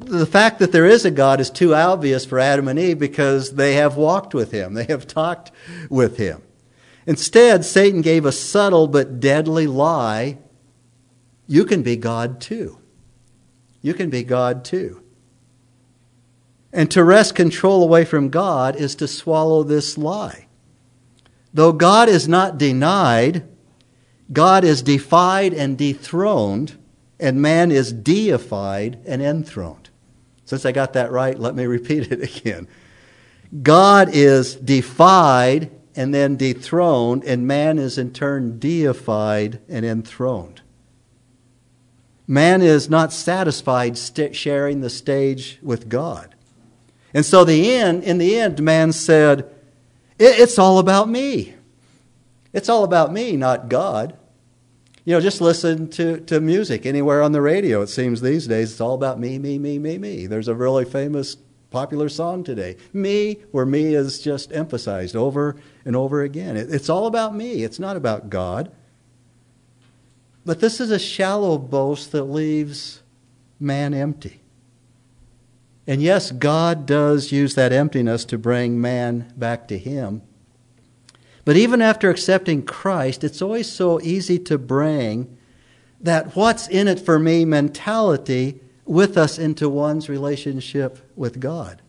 the 0.04 0.26
fact 0.26 0.58
that 0.58 0.72
there 0.72 0.86
is 0.86 1.04
a 1.04 1.10
God 1.10 1.40
is 1.40 1.50
too 1.50 1.74
obvious 1.74 2.24
for 2.24 2.38
Adam 2.38 2.68
and 2.68 2.78
Eve 2.78 2.98
because 2.98 3.52
they 3.52 3.74
have 3.74 3.96
walked 3.96 4.34
with 4.34 4.50
him, 4.50 4.74
they 4.74 4.84
have 4.84 5.06
talked 5.06 5.50
with 5.88 6.16
him. 6.16 6.42
Instead, 7.06 7.64
Satan 7.64 8.00
gave 8.00 8.24
a 8.24 8.32
subtle 8.32 8.86
but 8.86 9.20
deadly 9.20 9.66
lie 9.66 10.38
you 11.48 11.64
can 11.64 11.82
be 11.82 11.96
God 11.96 12.40
too. 12.40 12.78
You 13.82 13.94
can 13.94 14.08
be 14.10 14.22
God 14.22 14.64
too. 14.64 15.02
And 16.72 16.90
to 16.90 17.04
wrest 17.04 17.34
control 17.34 17.82
away 17.82 18.04
from 18.04 18.30
God 18.30 18.76
is 18.76 18.94
to 18.96 19.08
swallow 19.08 19.62
this 19.62 19.98
lie. 19.98 20.46
Though 21.52 21.72
God 21.72 22.08
is 22.08 22.26
not 22.26 22.56
denied, 22.56 23.46
God 24.32 24.64
is 24.64 24.80
defied 24.80 25.52
and 25.52 25.76
dethroned, 25.76 26.78
and 27.20 27.42
man 27.42 27.70
is 27.70 27.92
deified 27.92 28.98
and 29.04 29.20
enthroned. 29.20 29.90
Since 30.46 30.64
I 30.64 30.72
got 30.72 30.94
that 30.94 31.12
right, 31.12 31.38
let 31.38 31.54
me 31.54 31.66
repeat 31.66 32.10
it 32.10 32.22
again. 32.22 32.68
God 33.62 34.08
is 34.12 34.56
defied 34.56 35.70
and 35.94 36.14
then 36.14 36.36
dethroned, 36.36 37.22
and 37.24 37.46
man 37.46 37.78
is 37.78 37.98
in 37.98 38.12
turn 38.12 38.58
deified 38.58 39.60
and 39.68 39.84
enthroned. 39.84 40.62
Man 42.26 42.62
is 42.62 42.88
not 42.88 43.12
satisfied 43.12 43.98
sharing 43.98 44.80
the 44.80 44.88
stage 44.88 45.58
with 45.60 45.90
God. 45.90 46.31
And 47.14 47.24
so 47.24 47.44
the 47.44 47.72
end, 47.74 48.04
in 48.04 48.18
the 48.18 48.38
end, 48.38 48.62
man 48.62 48.92
said, 48.92 49.50
It's 50.18 50.58
all 50.58 50.78
about 50.78 51.08
me. 51.08 51.54
It's 52.52 52.68
all 52.68 52.84
about 52.84 53.12
me, 53.12 53.36
not 53.36 53.68
God. 53.68 54.16
You 55.04 55.14
know, 55.14 55.20
just 55.20 55.40
listen 55.40 55.88
to, 55.90 56.20
to 56.20 56.40
music 56.40 56.86
anywhere 56.86 57.22
on 57.22 57.32
the 57.32 57.40
radio. 57.40 57.82
It 57.82 57.88
seems 57.88 58.20
these 58.20 58.46
days 58.46 58.72
it's 58.72 58.80
all 58.80 58.94
about 58.94 59.18
me, 59.18 59.38
me, 59.38 59.58
me, 59.58 59.78
me, 59.78 59.98
me. 59.98 60.26
There's 60.26 60.48
a 60.48 60.54
really 60.54 60.84
famous 60.84 61.36
popular 61.70 62.08
song 62.08 62.44
today. 62.44 62.76
Me, 62.92 63.38
where 63.50 63.66
me 63.66 63.94
is 63.94 64.20
just 64.20 64.52
emphasized 64.52 65.16
over 65.16 65.56
and 65.84 65.96
over 65.96 66.22
again. 66.22 66.56
It, 66.56 66.72
it's 66.72 66.88
all 66.88 67.06
about 67.06 67.34
me, 67.34 67.64
it's 67.64 67.80
not 67.80 67.96
about 67.96 68.30
God. 68.30 68.70
But 70.44 70.60
this 70.60 70.80
is 70.80 70.90
a 70.90 70.98
shallow 70.98 71.58
boast 71.58 72.12
that 72.12 72.24
leaves 72.24 73.02
man 73.58 73.94
empty. 73.94 74.41
And 75.86 76.00
yes, 76.00 76.30
God 76.30 76.86
does 76.86 77.32
use 77.32 77.54
that 77.54 77.72
emptiness 77.72 78.24
to 78.26 78.38
bring 78.38 78.80
man 78.80 79.32
back 79.36 79.66
to 79.68 79.78
Him. 79.78 80.22
But 81.44 81.56
even 81.56 81.82
after 81.82 82.08
accepting 82.08 82.64
Christ, 82.64 83.24
it's 83.24 83.42
always 83.42 83.70
so 83.70 84.00
easy 84.00 84.38
to 84.40 84.58
bring 84.58 85.36
that 86.00 86.36
what's 86.36 86.68
in 86.68 86.88
it 86.88 87.00
for 87.00 87.18
me 87.18 87.44
mentality 87.44 88.60
with 88.84 89.16
us 89.16 89.38
into 89.38 89.68
one's 89.68 90.08
relationship 90.08 90.98
with 91.16 91.40
God. 91.40 91.82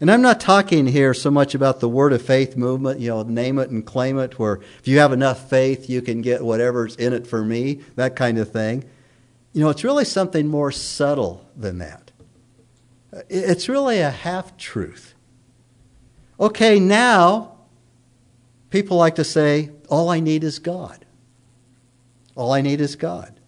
And 0.00 0.10
I'm 0.10 0.22
not 0.22 0.40
talking 0.40 0.88
here 0.88 1.14
so 1.14 1.30
much 1.30 1.54
about 1.54 1.78
the 1.78 1.88
word 1.88 2.12
of 2.12 2.22
faith 2.22 2.56
movement, 2.56 2.98
you 2.98 3.08
know, 3.10 3.22
name 3.22 3.58
it 3.58 3.70
and 3.70 3.86
claim 3.86 4.18
it, 4.18 4.36
where 4.36 4.54
if 4.80 4.88
you 4.88 4.98
have 4.98 5.12
enough 5.12 5.48
faith, 5.48 5.88
you 5.88 6.02
can 6.02 6.22
get 6.22 6.44
whatever's 6.44 6.96
in 6.96 7.12
it 7.12 7.24
for 7.26 7.44
me, 7.44 7.80
that 7.94 8.16
kind 8.16 8.38
of 8.38 8.50
thing. 8.50 8.84
You 9.52 9.60
know, 9.60 9.70
it's 9.70 9.84
really 9.84 10.04
something 10.04 10.48
more 10.48 10.72
subtle 10.72 11.46
than 11.56 11.78
that. 11.78 12.10
It's 13.28 13.68
really 13.68 14.00
a 14.00 14.10
half 14.10 14.56
truth. 14.56 15.14
Okay, 16.40 16.80
now 16.80 17.58
people 18.70 18.96
like 18.96 19.16
to 19.16 19.24
say, 19.24 19.70
all 19.88 20.08
I 20.08 20.20
need 20.20 20.44
is 20.44 20.58
God. 20.58 21.04
All 22.34 22.52
I 22.52 22.62
need 22.62 22.80
is 22.80 22.96
God. 22.96 23.38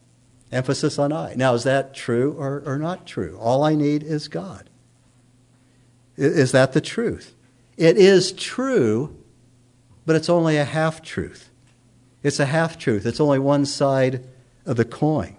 Emphasis 0.52 0.99
on 0.99 1.12
I. 1.12 1.35
Now, 1.35 1.54
is 1.54 1.64
that 1.64 1.94
true 1.94 2.33
or, 2.38 2.62
or 2.66 2.78
not 2.78 3.06
true? 3.06 3.37
All 3.40 3.64
I 3.64 3.75
need 3.75 4.02
is 4.02 4.28
God. 4.28 4.68
Is 6.16 6.52
that 6.52 6.73
the 6.73 6.80
truth? 6.80 7.35
It 7.76 7.97
is 7.97 8.33
true, 8.33 9.16
but 10.06 10.14
it's 10.14 10.28
only 10.28 10.56
a 10.59 10.64
half 10.64 11.02
truth. 11.02 11.50
It's 12.23 12.38
a 12.38 12.47
half 12.47 12.78
truth. 12.78 13.04
It's 13.04 13.21
only 13.21 13.38
one 13.38 13.66
side 13.66 14.25
of 14.64 14.76
the 14.76 14.85
coin. 14.85 15.37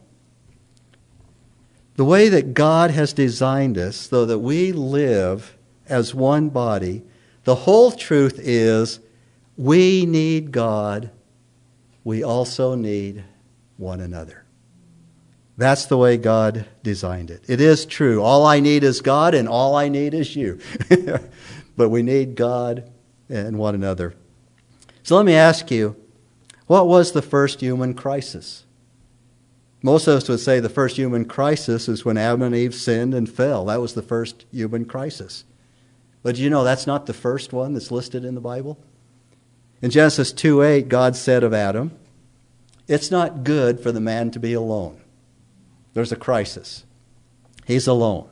The 1.96 2.06
way 2.06 2.30
that 2.30 2.54
God 2.54 2.92
has 2.92 3.14
designed 3.14 3.78
us, 3.78 3.96
so 3.96 4.26
that 4.26 4.40
we 4.40 4.72
live 4.72 5.58
as 5.88 6.14
one 6.14 6.50
body, 6.50 7.04
the 7.46 7.56
whole 7.56 7.92
truth 7.92 8.40
is 8.40 9.00
we 9.58 10.06
need 10.06 10.52
God. 10.52 11.12
We 12.04 12.24
also 12.24 12.76
need 12.76 13.24
one 13.78 14.02
another. 14.02 14.44
That's 15.58 15.86
the 15.86 15.98
way 15.98 16.18
God 16.18 16.66
designed 16.84 17.32
it. 17.32 17.46
It 17.48 17.62
is 17.62 17.86
true. 17.86 18.22
All 18.22 18.46
I 18.46 18.60
need 18.60 18.84
is 18.84 19.00
God, 19.00 19.34
and 19.34 19.48
all 19.48 19.76
I 19.76 19.88
need 19.88 20.14
is 20.14 20.36
you. 20.36 20.60
but 21.78 21.90
we 21.90 22.04
need 22.04 22.36
God 22.36 22.92
and 23.30 23.58
one 23.58 23.74
another. 23.74 24.16
So 25.04 25.16
let 25.16 25.26
me 25.26 25.34
ask 25.34 25.72
you 25.72 25.96
what 26.68 26.88
was 26.88 27.12
the 27.12 27.22
first 27.22 27.62
human 27.62 27.94
crisis? 27.94 28.65
Most 29.86 30.08
of 30.08 30.18
us 30.18 30.28
would 30.30 30.40
say 30.40 30.60
the 30.60 30.68
first 30.68 30.98
human 30.98 31.26
crisis 31.26 31.88
is 31.88 32.04
when 32.04 32.18
Adam 32.18 32.42
and 32.42 32.56
Eve 32.56 32.74
sinned 32.74 33.14
and 33.14 33.30
fell. 33.30 33.66
That 33.66 33.82
was 33.82 33.94
the 33.94 34.02
first 34.02 34.46
human 34.52 34.86
crisis. 34.86 35.44
But 36.24 36.38
you 36.38 36.50
know 36.50 36.64
that's 36.64 36.88
not 36.88 37.06
the 37.06 37.14
first 37.14 37.54
one 37.54 37.76
that's 37.76 37.92
listed 37.92 38.26
in 38.26 38.34
the 38.34 38.42
Bible? 38.42 38.80
In 39.84 39.92
Genesis 39.92 40.32
2 40.32 40.64
8, 40.64 40.90
God 40.90 41.16
said 41.16 41.44
of 41.44 41.54
Adam, 41.54 41.92
It's 42.88 43.12
not 43.12 43.44
good 43.44 43.80
for 43.80 43.92
the 43.92 44.00
man 44.00 44.32
to 44.32 44.40
be 44.40 44.54
alone 44.54 45.02
there's 45.94 46.12
a 46.12 46.18
crisis. 46.18 46.84
He's 47.66 47.88
alone. 47.88 48.28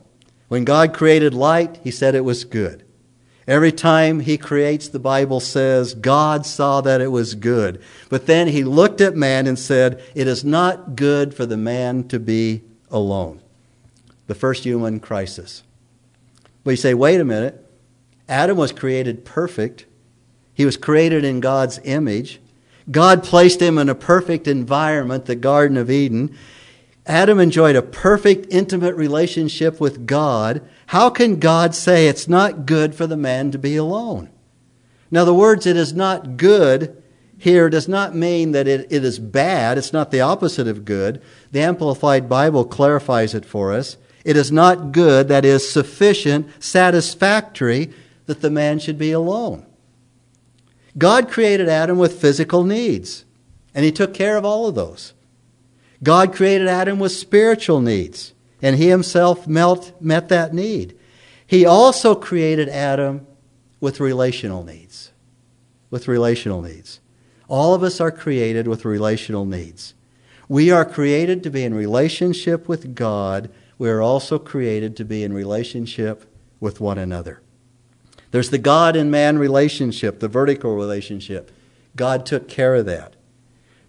When 0.48 0.64
God 0.64 0.92
created 0.92 1.34
light, 1.34 1.78
he 1.84 1.90
said 1.92 2.14
it 2.16 2.24
was 2.24 2.44
good. 2.44 2.83
Every 3.46 3.72
time 3.72 4.20
he 4.20 4.38
creates, 4.38 4.88
the 4.88 4.98
Bible 4.98 5.38
says, 5.40 5.94
God 5.94 6.46
saw 6.46 6.80
that 6.80 7.00
it 7.00 7.08
was 7.08 7.34
good. 7.34 7.82
But 8.08 8.26
then 8.26 8.48
he 8.48 8.64
looked 8.64 9.00
at 9.00 9.16
man 9.16 9.46
and 9.46 9.58
said, 9.58 10.02
It 10.14 10.26
is 10.26 10.44
not 10.44 10.96
good 10.96 11.34
for 11.34 11.44
the 11.44 11.58
man 11.58 12.08
to 12.08 12.18
be 12.18 12.62
alone. 12.90 13.42
The 14.26 14.34
first 14.34 14.64
human 14.64 14.98
crisis. 15.00 15.62
But 16.64 16.72
you 16.72 16.76
say, 16.78 16.94
wait 16.94 17.20
a 17.20 17.24
minute. 17.24 17.60
Adam 18.28 18.56
was 18.56 18.72
created 18.72 19.24
perfect. 19.24 19.84
He 20.54 20.64
was 20.64 20.78
created 20.78 21.24
in 21.24 21.40
God's 21.40 21.78
image. 21.84 22.40
God 22.90 23.22
placed 23.22 23.60
him 23.60 23.76
in 23.76 23.88
a 23.88 23.94
perfect 23.94 24.48
environment, 24.48 25.26
the 25.26 25.36
Garden 25.36 25.76
of 25.76 25.90
Eden. 25.90 26.36
Adam 27.06 27.38
enjoyed 27.38 27.76
a 27.76 27.82
perfect, 27.82 28.46
intimate 28.50 28.94
relationship 28.94 29.78
with 29.78 30.06
God. 30.06 30.66
How 30.86 31.10
can 31.10 31.40
God 31.40 31.74
say 31.74 32.08
it's 32.08 32.28
not 32.28 32.66
good 32.66 32.94
for 32.94 33.06
the 33.06 33.16
man 33.16 33.50
to 33.50 33.58
be 33.58 33.76
alone? 33.76 34.30
Now, 35.10 35.24
the 35.24 35.34
words 35.34 35.66
it 35.66 35.76
is 35.76 35.92
not 35.92 36.36
good 36.36 37.02
here 37.38 37.68
does 37.68 37.88
not 37.88 38.14
mean 38.14 38.52
that 38.52 38.66
it, 38.66 38.86
it 38.90 39.04
is 39.04 39.18
bad. 39.18 39.76
It's 39.76 39.92
not 39.92 40.10
the 40.10 40.20
opposite 40.20 40.66
of 40.66 40.84
good. 40.84 41.20
The 41.52 41.60
Amplified 41.60 42.28
Bible 42.28 42.64
clarifies 42.64 43.34
it 43.34 43.44
for 43.44 43.72
us. 43.72 43.96
It 44.24 44.36
is 44.36 44.50
not 44.50 44.92
good, 44.92 45.28
that 45.28 45.44
is 45.44 45.70
sufficient, 45.70 46.48
satisfactory, 46.62 47.92
that 48.26 48.40
the 48.40 48.50
man 48.50 48.78
should 48.78 48.98
be 48.98 49.12
alone. 49.12 49.66
God 50.96 51.30
created 51.30 51.68
Adam 51.68 51.98
with 51.98 52.20
physical 52.20 52.64
needs, 52.64 53.24
and 53.74 53.84
he 53.84 53.92
took 53.92 54.14
care 54.14 54.36
of 54.36 54.44
all 54.44 54.66
of 54.66 54.74
those. 54.74 55.12
God 56.02 56.34
created 56.34 56.68
Adam 56.68 56.98
with 56.98 57.12
spiritual 57.12 57.80
needs, 57.80 58.32
and 58.64 58.76
he 58.76 58.88
himself 58.88 59.46
met, 59.46 59.92
met 60.00 60.30
that 60.30 60.54
need. 60.54 60.98
He 61.46 61.66
also 61.66 62.14
created 62.14 62.66
Adam 62.70 63.26
with 63.78 64.00
relational 64.00 64.64
needs. 64.64 65.12
With 65.90 66.08
relational 66.08 66.62
needs. 66.62 67.00
All 67.46 67.74
of 67.74 67.82
us 67.82 68.00
are 68.00 68.10
created 68.10 68.66
with 68.66 68.86
relational 68.86 69.44
needs. 69.44 69.92
We 70.48 70.70
are 70.70 70.86
created 70.86 71.42
to 71.42 71.50
be 71.50 71.62
in 71.62 71.74
relationship 71.74 72.66
with 72.66 72.94
God. 72.94 73.50
We 73.76 73.90
are 73.90 74.00
also 74.00 74.38
created 74.38 74.96
to 74.96 75.04
be 75.04 75.22
in 75.22 75.34
relationship 75.34 76.24
with 76.58 76.80
one 76.80 76.96
another. 76.96 77.42
There's 78.30 78.48
the 78.48 78.56
God 78.56 78.96
and 78.96 79.10
man 79.10 79.36
relationship, 79.36 80.20
the 80.20 80.28
vertical 80.28 80.74
relationship. 80.74 81.50
God 81.96 82.24
took 82.24 82.48
care 82.48 82.76
of 82.76 82.86
that. 82.86 83.14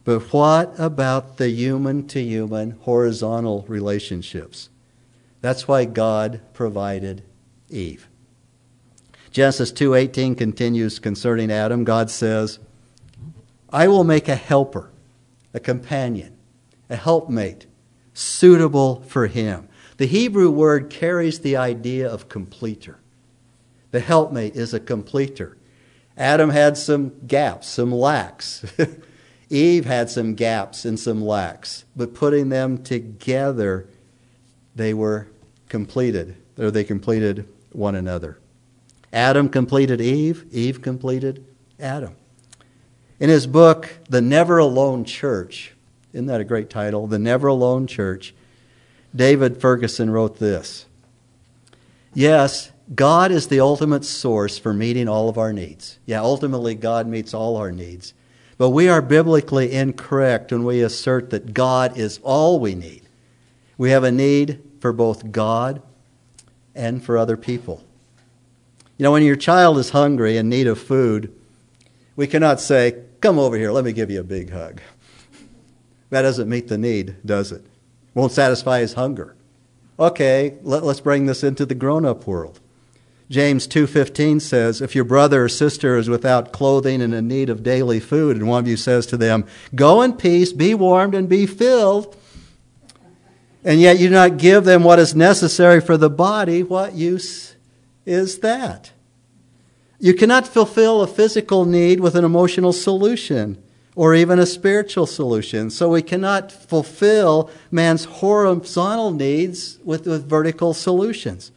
But 0.05 0.21
what 0.31 0.75
about 0.77 1.37
the 1.37 1.49
human 1.49 2.07
to 2.09 2.21
human 2.21 2.71
horizontal 2.81 3.65
relationships? 3.67 4.69
That's 5.41 5.67
why 5.67 5.85
God 5.85 6.41
provided 6.53 7.23
Eve. 7.69 8.07
Genesis 9.31 9.71
2:18 9.71 10.35
continues 10.35 10.99
concerning 10.99 11.51
Adam. 11.51 11.83
God 11.83 12.09
says, 12.09 12.59
"I 13.69 13.87
will 13.87 14.03
make 14.03 14.29
a 14.29 14.35
helper, 14.35 14.91
a 15.53 15.59
companion, 15.59 16.33
a 16.89 16.95
helpmate 16.95 17.65
suitable 18.13 19.03
for 19.07 19.25
him." 19.25 19.67
The 19.97 20.05
Hebrew 20.05 20.51
word 20.51 20.91
carries 20.91 21.39
the 21.39 21.57
idea 21.57 22.07
of 22.07 22.29
completer. 22.29 22.99
The 23.89 24.01
helpmate 24.01 24.55
is 24.55 24.73
a 24.73 24.79
completer. 24.79 25.57
Adam 26.15 26.51
had 26.51 26.77
some 26.77 27.13
gaps, 27.25 27.67
some 27.67 27.91
lacks. 27.91 28.63
Eve 29.49 29.85
had 29.85 30.09
some 30.09 30.35
gaps 30.35 30.85
and 30.85 30.99
some 30.99 31.23
lacks, 31.23 31.85
but 31.95 32.13
putting 32.13 32.49
them 32.49 32.83
together, 32.83 33.87
they 34.75 34.93
were 34.93 35.27
completed, 35.69 36.35
or 36.57 36.71
they 36.71 36.83
completed 36.83 37.47
one 37.71 37.95
another. 37.95 38.39
Adam 39.13 39.47
completed 39.49 40.01
Eve, 40.01 40.45
Eve 40.51 40.81
completed 40.81 41.45
Adam. 41.79 42.15
In 43.19 43.29
his 43.29 43.47
book, 43.47 43.97
The 44.09 44.21
Never 44.21 44.57
Alone 44.57 45.05
Church, 45.05 45.73
isn't 46.11 46.25
that 46.25 46.41
a 46.41 46.45
great 46.45 46.69
title? 46.69 47.07
The 47.07 47.19
Never 47.19 47.47
Alone 47.47 47.87
Church, 47.87 48.33
David 49.15 49.61
Ferguson 49.61 50.09
wrote 50.09 50.39
this 50.39 50.85
Yes, 52.13 52.71
God 52.93 53.31
is 53.31 53.47
the 53.47 53.59
ultimate 53.59 54.05
source 54.05 54.57
for 54.57 54.73
meeting 54.73 55.07
all 55.07 55.29
of 55.29 55.37
our 55.37 55.53
needs. 55.53 55.99
Yeah, 56.05 56.21
ultimately, 56.21 56.75
God 56.75 57.07
meets 57.07 57.33
all 57.33 57.57
our 57.57 57.71
needs. 57.71 58.13
But 58.57 58.69
we 58.69 58.87
are 58.87 59.01
biblically 59.01 59.71
incorrect 59.71 60.51
when 60.51 60.63
we 60.63 60.81
assert 60.81 61.29
that 61.31 61.53
God 61.53 61.97
is 61.97 62.19
all 62.23 62.59
we 62.59 62.73
need. 62.73 63.03
We 63.77 63.91
have 63.91 64.03
a 64.03 64.11
need 64.11 64.61
for 64.79 64.93
both 64.93 65.31
God 65.31 65.81
and 66.73 67.03
for 67.03 67.17
other 67.17 67.35
people. 67.35 67.83
You 68.97 69.03
know, 69.03 69.11
when 69.11 69.23
your 69.23 69.35
child 69.35 69.77
is 69.77 69.89
hungry 69.89 70.37
and 70.37 70.49
need 70.49 70.67
of 70.67 70.79
food, 70.79 71.33
we 72.15 72.27
cannot 72.27 72.61
say, 72.61 73.01
Come 73.19 73.39
over 73.39 73.57
here, 73.57 73.71
let 73.71 73.83
me 73.83 73.91
give 73.91 74.11
you 74.11 74.19
a 74.19 74.23
big 74.23 74.51
hug. 74.51 74.81
That 76.11 76.21
doesn't 76.21 76.47
meet 76.47 76.67
the 76.67 76.77
need, 76.77 77.15
does 77.25 77.51
it? 77.51 77.65
Won't 78.13 78.31
satisfy 78.31 78.79
his 78.79 78.93
hunger. 78.93 79.35
Okay, 79.99 80.57
let, 80.61 80.83
us 80.83 80.99
bring 80.99 81.25
this 81.25 81.43
into 81.43 81.65
the 81.65 81.75
grown-up 81.75 82.27
world. 82.27 82.59
James 83.29 83.65
2:15 83.65 84.39
says, 84.39 84.81
"If 84.81 84.93
your 84.93 85.03
brother 85.03 85.45
or 85.45 85.49
sister 85.49 85.97
is 85.97 86.09
without 86.09 86.51
clothing 86.51 87.01
and 87.01 87.13
in 87.13 87.27
need 87.27 87.49
of 87.49 87.63
daily 87.63 87.99
food, 87.99 88.37
and 88.37 88.47
one 88.47 88.63
of 88.63 88.67
you 88.67 88.77
says 88.77 89.05
to 89.07 89.17
them, 89.17 89.45
"Go 89.73 90.01
in 90.01 90.13
peace, 90.13 90.53
be 90.53 90.75
warmed 90.75 91.15
and 91.15 91.27
be 91.27 91.47
filled," 91.47 92.15
and 93.63 93.81
yet 93.81 93.99
you 93.99 94.09
do 94.09 94.13
not 94.13 94.37
give 94.37 94.65
them 94.65 94.83
what 94.83 94.99
is 94.99 95.15
necessary 95.15 95.81
for 95.81 95.97
the 95.97 96.09
body, 96.09 96.61
what 96.61 96.93
use 96.93 97.55
is 98.05 98.39
that? 98.39 98.91
You 99.99 100.13
cannot 100.13 100.47
fulfill 100.47 101.01
a 101.01 101.07
physical 101.07 101.65
need 101.65 101.99
with 101.99 102.15
an 102.15 102.23
emotional 102.23 102.73
solution 102.73 103.57
or 103.95 104.13
even 104.13 104.37
a 104.37 104.45
spiritual 104.45 105.07
solution. 105.07 105.69
So 105.69 105.89
we 105.89 106.01
cannot 106.01 106.51
fulfill 106.51 107.49
man's 107.71 108.05
horizontal 108.05 109.11
needs 109.11 109.79
with, 109.83 110.05
with 110.05 110.29
vertical 110.29 110.73
solutions. 110.73 111.51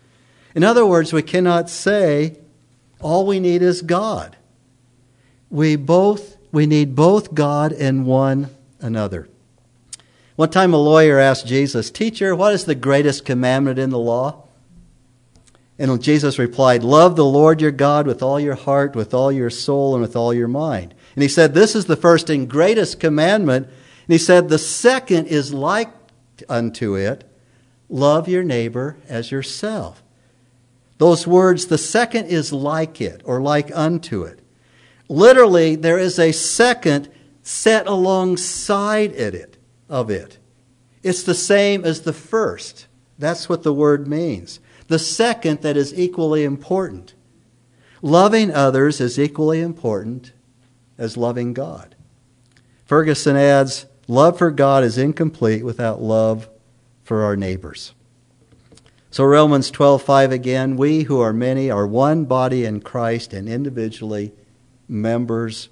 In 0.59 0.65
other 0.65 0.85
words, 0.85 1.13
we 1.13 1.23
cannot 1.23 1.71
say 1.71 2.37
all 3.01 3.25
we 3.25 3.39
need 3.39 3.63
is 3.63 3.81
God. 3.81 4.37
We 5.51 5.77
both 5.77 6.37
we 6.51 6.67
need 6.67 6.97
both 6.97 7.33
God 7.33 7.73
and 7.73 8.05
one 8.05 8.51
another. 8.81 9.29
One 10.35 10.51
time 10.51 10.75
a 10.75 10.79
lawyer 10.79 11.21
asked 11.21 11.47
Jesus, 11.47 11.93
"Teacher, 11.93 12.35
what 12.35 12.55
is 12.55 12.65
the 12.65 12.75
greatest 12.75 13.25
commandment 13.25 13.79
in 13.79 13.91
the 13.91 14.01
law?" 14.01 14.49
And 15.79 16.03
Jesus 16.03 16.41
replied, 16.41 16.83
Love 16.83 17.15
the 17.15 17.25
Lord 17.25 17.61
your 17.61 17.71
God 17.71 18.09
with 18.09 18.21
all 18.21 18.41
your 18.41 18.57
heart, 18.57 18.97
with 18.97 19.15
all 19.15 19.31
your 19.31 19.51
soul, 19.51 19.95
and 19.95 20.03
with 20.03 20.17
all 20.17 20.35
your 20.35 20.49
mind. 20.49 20.93
And 21.15 21.23
he 21.23 21.29
said, 21.29 21.55
This 21.55 21.77
is 21.77 21.85
the 21.85 21.95
first 21.95 22.29
and 22.31 22.51
greatest 22.51 22.99
commandment. 22.99 23.67
And 23.69 24.13
he 24.13 24.19
said, 24.19 24.49
The 24.49 24.59
second 24.59 25.27
is 25.27 25.55
like 25.55 25.93
unto 26.49 26.97
it 26.97 27.23
love 27.89 28.27
your 28.27 28.43
neighbor 28.43 28.97
as 29.09 29.31
yourself. 29.31 30.03
Those 30.99 31.27
words, 31.27 31.67
the 31.67 31.79
second 31.79 32.27
is 32.27 32.53
like 32.53 33.01
it 33.01 33.23
or 33.25 33.41
like 33.41 33.75
unto 33.75 34.25
it. 34.25 34.41
Literally, 35.09 35.77
there 35.77 35.99
is 35.99 36.19
a 36.19 36.33
second 36.33 37.09
set 37.43 37.87
alongside 37.87 39.13
it 39.13 39.57
of 39.89 40.11
it. 40.11 40.39
It's 41.03 41.23
the 41.23 41.35
same 41.35 41.85
as 41.85 42.03
the 42.03 42.13
first. 42.13 42.87
That's 43.19 43.49
what 43.49 43.63
the 43.63 43.73
word 43.73 44.07
means. 44.07 44.61
The 44.89 44.99
second 44.99 45.63
that 45.63 45.77
is 45.77 45.99
equally 45.99 46.45
important. 46.45 47.15
Loving 48.03 48.53
others 48.53 49.01
is 49.01 49.19
equally 49.19 49.61
important 49.61 50.33
as 50.99 51.17
loving 51.17 51.55
God. 51.55 51.95
Ferguson 52.85 53.37
adds, 53.37 53.87
love 54.07 54.39
for 54.39 54.51
God 54.51 54.83
is 54.85 54.99
incomplete 54.99 55.65
without 55.65 56.03
love 56.03 56.49
for 57.03 57.23
our 57.23 57.37
neighbors. 57.37 57.93
So 59.19 59.25
Romans 59.25 59.73
12:5 59.73 60.31
again, 60.31 60.77
we 60.77 61.03
who 61.03 61.19
are 61.19 61.33
many 61.33 61.73
are 61.73 61.89
one 61.89 62.25
body 62.25 62.65
in 62.65 62.81
Christ 62.81 63.33
and 63.33 63.49
individually 63.49 64.33
members 64.87 65.71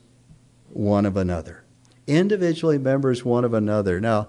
one 0.72 1.06
of 1.06 1.16
another. 1.16 1.62
Individually 2.08 2.76
members 2.76 3.24
one 3.24 3.44
of 3.44 3.54
another. 3.54 4.00
Now, 4.00 4.26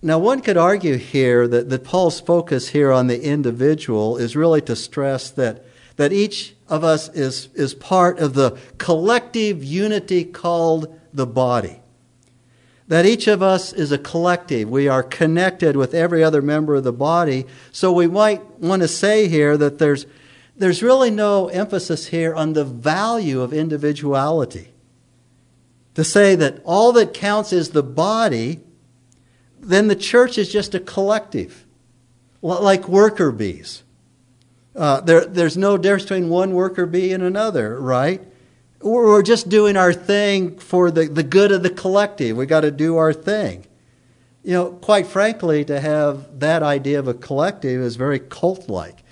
now, 0.00 0.18
one 0.18 0.40
could 0.40 0.56
argue 0.56 0.96
here 0.96 1.46
that, 1.46 1.68
that 1.68 1.84
Paul's 1.84 2.18
focus 2.18 2.68
here 2.68 2.90
on 2.90 3.08
the 3.08 3.22
individual 3.22 4.16
is 4.16 4.34
really 4.34 4.62
to 4.62 4.74
stress 4.74 5.28
that, 5.28 5.62
that 5.96 6.14
each 6.14 6.54
of 6.70 6.84
us 6.84 7.10
is, 7.10 7.50
is 7.52 7.74
part 7.74 8.18
of 8.18 8.32
the 8.32 8.58
collective 8.78 9.62
unity 9.62 10.24
called 10.24 10.98
the 11.12 11.26
body. 11.26 11.81
That 12.88 13.06
each 13.06 13.26
of 13.26 13.42
us 13.42 13.72
is 13.72 13.92
a 13.92 13.98
collective. 13.98 14.68
We 14.68 14.88
are 14.88 15.02
connected 15.02 15.76
with 15.76 15.94
every 15.94 16.22
other 16.22 16.42
member 16.42 16.74
of 16.74 16.84
the 16.84 16.92
body. 16.92 17.46
So 17.70 17.92
we 17.92 18.06
might 18.06 18.44
want 18.58 18.82
to 18.82 18.88
say 18.88 19.28
here 19.28 19.56
that 19.56 19.78
there's, 19.78 20.06
there's 20.56 20.82
really 20.82 21.10
no 21.10 21.48
emphasis 21.48 22.08
here 22.08 22.34
on 22.34 22.52
the 22.52 22.64
value 22.64 23.40
of 23.40 23.52
individuality. 23.52 24.72
To 25.94 26.04
say 26.04 26.34
that 26.34 26.60
all 26.64 26.92
that 26.92 27.14
counts 27.14 27.52
is 27.52 27.70
the 27.70 27.82
body 27.82 28.60
then 29.62 29.86
the 29.86 29.96
church 29.96 30.36
is 30.38 30.52
just 30.52 30.74
a 30.74 30.80
collective, 30.80 31.64
like 32.42 32.88
worker 32.88 33.30
bees. 33.30 33.84
Uh, 34.74 35.00
there, 35.00 35.24
there's 35.24 35.56
no 35.56 35.78
difference 35.78 36.02
between 36.02 36.28
one 36.28 36.52
worker 36.52 36.84
bee 36.84 37.12
and 37.12 37.22
another, 37.22 37.78
right? 37.80 38.20
We're 38.82 39.22
just 39.22 39.48
doing 39.48 39.76
our 39.76 39.92
thing 39.92 40.58
for 40.58 40.90
the, 40.90 41.06
the 41.06 41.22
good 41.22 41.52
of 41.52 41.62
the 41.62 41.70
collective. 41.70 42.36
We've 42.36 42.48
got 42.48 42.62
to 42.62 42.70
do 42.70 42.96
our 42.96 43.12
thing. 43.12 43.66
You 44.42 44.52
know, 44.52 44.72
quite 44.72 45.06
frankly, 45.06 45.64
to 45.66 45.80
have 45.80 46.40
that 46.40 46.62
idea 46.62 46.98
of 46.98 47.06
a 47.06 47.14
collective 47.14 47.80
is 47.80 47.96
very 47.96 48.18
cult 48.18 48.68
like. 48.68 49.04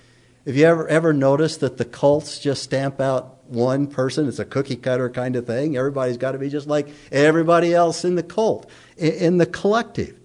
Have 0.46 0.56
you 0.56 0.66
ever, 0.66 0.88
ever 0.88 1.12
noticed 1.12 1.61
that 1.61 1.76
the 1.76 1.85
cults 1.85 2.40
just 2.40 2.62
stamp 2.62 3.00
out 3.00 3.44
one 3.44 3.87
person? 3.87 4.26
It's 4.26 4.40
a 4.40 4.44
cookie 4.44 4.76
cutter 4.76 5.09
kind 5.09 5.37
of 5.37 5.46
thing. 5.46 5.76
Everybody's 5.76 6.16
got 6.16 6.33
to 6.33 6.38
be 6.38 6.48
just 6.48 6.66
like 6.66 6.88
everybody 7.12 7.72
else 7.72 8.04
in 8.04 8.16
the 8.16 8.22
cult, 8.22 8.68
in, 8.96 9.12
in 9.12 9.38
the 9.38 9.46
collective. 9.46 10.18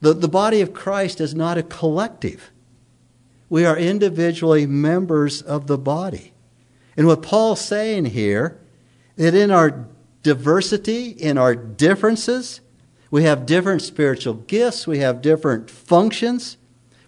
The, 0.00 0.14
the 0.14 0.28
body 0.28 0.60
of 0.60 0.72
Christ 0.72 1.20
is 1.20 1.34
not 1.34 1.58
a 1.58 1.62
collective. 1.62 2.50
We 3.50 3.64
are 3.64 3.76
individually 3.76 4.66
members 4.66 5.42
of 5.42 5.66
the 5.66 5.78
body. 5.78 6.32
And 6.96 7.06
what 7.06 7.22
Paul's 7.22 7.60
saying 7.60 8.06
here, 8.06 8.58
that 9.18 9.34
in 9.34 9.50
our 9.50 9.86
diversity, 10.22 11.10
in 11.10 11.36
our 11.36 11.54
differences, 11.54 12.60
we 13.10 13.24
have 13.24 13.46
different 13.46 13.82
spiritual 13.82 14.34
gifts, 14.34 14.86
we 14.86 14.98
have 14.98 15.20
different 15.20 15.70
functions, 15.70 16.56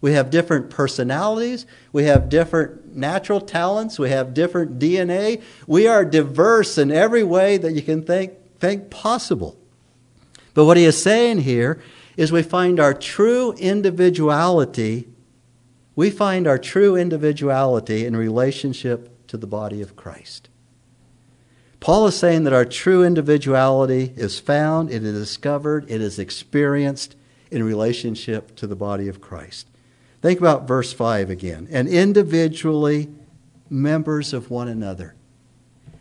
we 0.00 0.12
have 0.12 0.30
different 0.30 0.70
personalities, 0.70 1.66
we 1.92 2.04
have 2.04 2.28
different 2.28 2.96
natural 2.96 3.40
talents, 3.40 3.98
we 3.98 4.10
have 4.10 4.34
different 4.34 4.78
DNA. 4.78 5.42
We 5.66 5.86
are 5.86 6.04
diverse 6.04 6.78
in 6.78 6.90
every 6.90 7.22
way 7.22 7.58
that 7.58 7.72
you 7.72 7.82
can 7.82 8.02
think, 8.02 8.32
think 8.58 8.90
possible. 8.90 9.58
But 10.54 10.64
what 10.64 10.76
he 10.76 10.84
is 10.84 11.00
saying 11.00 11.42
here 11.42 11.80
is 12.16 12.32
we 12.32 12.42
find 12.42 12.80
our 12.80 12.94
true 12.94 13.52
individuality. 13.52 15.08
We 15.94 16.10
find 16.10 16.46
our 16.46 16.58
true 16.58 16.96
individuality 16.96 18.04
in 18.04 18.16
relationship 18.16 19.26
to 19.28 19.36
the 19.36 19.46
body 19.46 19.80
of 19.80 19.96
Christ. 19.96 20.49
Paul 21.80 22.06
is 22.06 22.16
saying 22.16 22.44
that 22.44 22.52
our 22.52 22.66
true 22.66 23.02
individuality 23.02 24.12
is 24.14 24.38
found, 24.38 24.90
it 24.90 25.02
is 25.02 25.18
discovered, 25.18 25.90
it 25.90 26.02
is 26.02 26.18
experienced 26.18 27.16
in 27.50 27.62
relationship 27.64 28.54
to 28.56 28.66
the 28.66 28.76
body 28.76 29.08
of 29.08 29.20
Christ. 29.20 29.66
Think 30.20 30.38
about 30.38 30.68
verse 30.68 30.92
5 30.92 31.30
again. 31.30 31.66
And 31.70 31.88
individually, 31.88 33.08
members 33.70 34.34
of 34.34 34.50
one 34.50 34.68
another. 34.68 35.14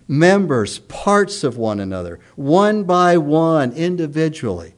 Members, 0.07 0.79
parts 0.79 1.43
of 1.43 1.57
one 1.57 1.79
another, 1.79 2.19
one 2.35 2.83
by 2.83 3.17
one, 3.17 3.71
individually. 3.71 4.73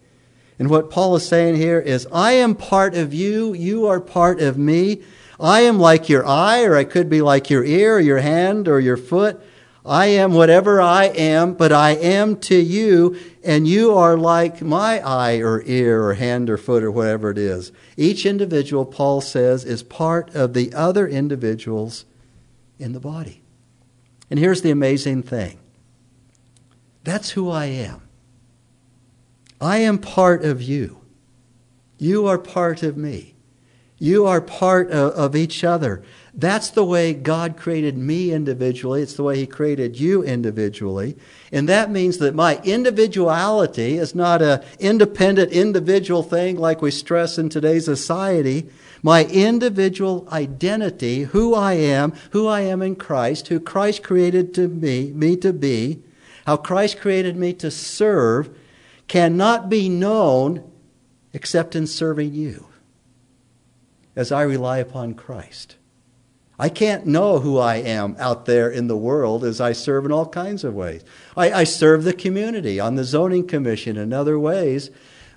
And 0.60 0.70
what 0.70 0.92
Paul 0.92 1.16
is 1.16 1.28
saying 1.28 1.56
here 1.56 1.80
is, 1.80 2.08
I 2.12 2.34
am 2.34 2.54
part 2.54 2.94
of 2.94 3.14
you, 3.14 3.54
you 3.54 3.88
are 3.88 4.00
part 4.00 4.40
of 4.40 4.58
me. 4.60 5.02
I 5.40 5.62
am 5.62 5.80
like 5.80 6.08
your 6.10 6.28
eye, 6.28 6.64
or 6.64 6.76
I 6.76 6.84
could 6.84 7.10
be 7.10 7.22
like 7.24 7.50
your 7.50 7.64
ear, 7.64 7.96
or 7.96 8.00
your 8.00 8.20
hand, 8.20 8.68
or 8.68 8.80
your 8.80 8.98
foot. 8.98 9.42
I 9.86 10.08
am 10.08 10.34
whatever 10.34 10.80
I 10.80 11.06
am, 11.06 11.54
but 11.54 11.72
I 11.72 11.92
am 11.92 12.38
to 12.42 12.56
you, 12.56 13.18
and 13.44 13.68
you 13.68 13.94
are 13.96 14.16
like 14.16 14.62
my 14.62 15.00
eye, 15.00 15.38
or 15.38 15.64
ear, 15.64 16.04
or 16.04 16.14
hand, 16.14 16.50
or 16.50 16.58
foot, 16.58 16.84
or 16.84 16.92
whatever 16.92 17.32
it 17.32 17.38
is. 17.40 17.72
Each 17.98 18.26
individual, 18.26 18.86
Paul 18.86 19.22
says, 19.22 19.66
is 19.66 19.82
part 19.82 20.36
of 20.36 20.54
the 20.54 20.72
other 20.74 21.08
individuals 21.08 22.06
in 22.78 22.94
the 22.94 23.00
body. 23.00 23.42
And 24.30 24.40
here's 24.40 24.62
the 24.62 24.72
amazing 24.72 25.24
thing 25.24 25.58
that's 27.04 27.32
who 27.32 27.50
I 27.50 27.66
am. 27.66 28.02
I 29.60 29.78
am 29.78 29.98
part 29.98 30.44
of 30.44 30.62
you. 30.62 31.02
You 31.98 32.28
are 32.28 32.38
part 32.38 32.84
of 32.84 32.98
me. 32.98 33.36
You 33.98 34.26
are 34.26 34.42
part 34.42 34.90
of, 34.90 35.14
of 35.14 35.36
each 35.36 35.64
other. 35.64 36.04
That's 36.34 36.70
the 36.70 36.86
way 36.86 37.14
God 37.14 37.58
created 37.58 37.98
me 37.98 38.32
individually. 38.32 39.02
It's 39.02 39.16
the 39.16 39.24
way 39.24 39.38
He 39.38 39.48
created 39.48 40.00
you 40.00 40.24
individually. 40.24 41.18
And 41.52 41.68
that 41.68 41.92
means 41.92 42.20
that 42.20 42.36
my 42.36 42.62
individuality 42.64 43.98
is 43.98 44.16
not 44.16 44.42
an 44.42 44.64
independent 44.80 45.52
individual 45.52 46.24
thing 46.24 46.58
like 46.58 46.82
we 46.82 46.92
stress 46.92 47.38
in 47.38 47.50
today's 47.50 47.86
society. 47.86 48.70
My 49.04 49.26
individual 49.26 50.28
identity, 50.32 51.24
who 51.24 51.54
I 51.54 51.74
am, 51.74 52.14
who 52.32 52.48
I 52.48 52.62
am 52.62 52.82
in 52.82 52.96
Christ, 52.96 53.50
who 53.50 53.60
Christ 53.60 54.04
created 54.04 54.54
to 54.54 54.70
me, 54.70 55.12
me 55.12 55.36
to 55.38 55.52
be, 55.52 56.02
how 56.46 56.56
Christ 56.56 57.02
created 57.02 57.36
me 57.36 57.54
to 57.56 57.70
serve, 57.70 58.58
cannot 59.10 59.70
be 59.70 59.90
known 59.90 60.64
except 61.34 61.76
in 61.76 61.88
serving 61.88 62.34
you 62.34 62.68
as 64.16 64.32
I 64.32 64.44
rely 64.44 64.78
upon 64.78 65.14
Christ. 65.14 65.76
I 66.62 66.70
can't 66.70 67.08
know 67.08 67.40
who 67.40 67.58
I 67.58 67.78
am 67.78 68.16
out 68.20 68.46
there 68.46 68.70
in 68.70 68.86
the 68.86 68.96
world 68.96 69.44
as 69.44 69.60
I 69.60 69.72
serve 69.72 70.06
in 70.06 70.12
all 70.12 70.28
kinds 70.28 70.64
of 70.64 70.76
ways. 70.76 71.04
I, 71.36 71.52
I, 71.52 71.64
serve 71.64 72.04
the 72.04 72.14
community 72.14 72.80
on 72.80 72.94
the 72.94 73.04
zoning 73.04 73.48
commission 73.48 73.98
in 73.98 74.14
other 74.14 74.38
ways, 74.38 74.92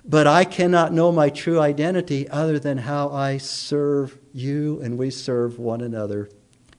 but 0.07 0.27
I 0.27 0.45
cannot 0.45 0.93
know 0.93 1.11
my 1.11 1.31
true 1.31 1.59
identity 1.59 2.29
other 2.29 2.59
than 2.59 2.77
how 2.77 3.09
I 3.09 3.39
serve 3.39 4.19
you 4.33 4.79
and 4.81 4.99
we 4.99 5.09
serve 5.09 5.57
one 5.57 5.81
another 5.81 6.29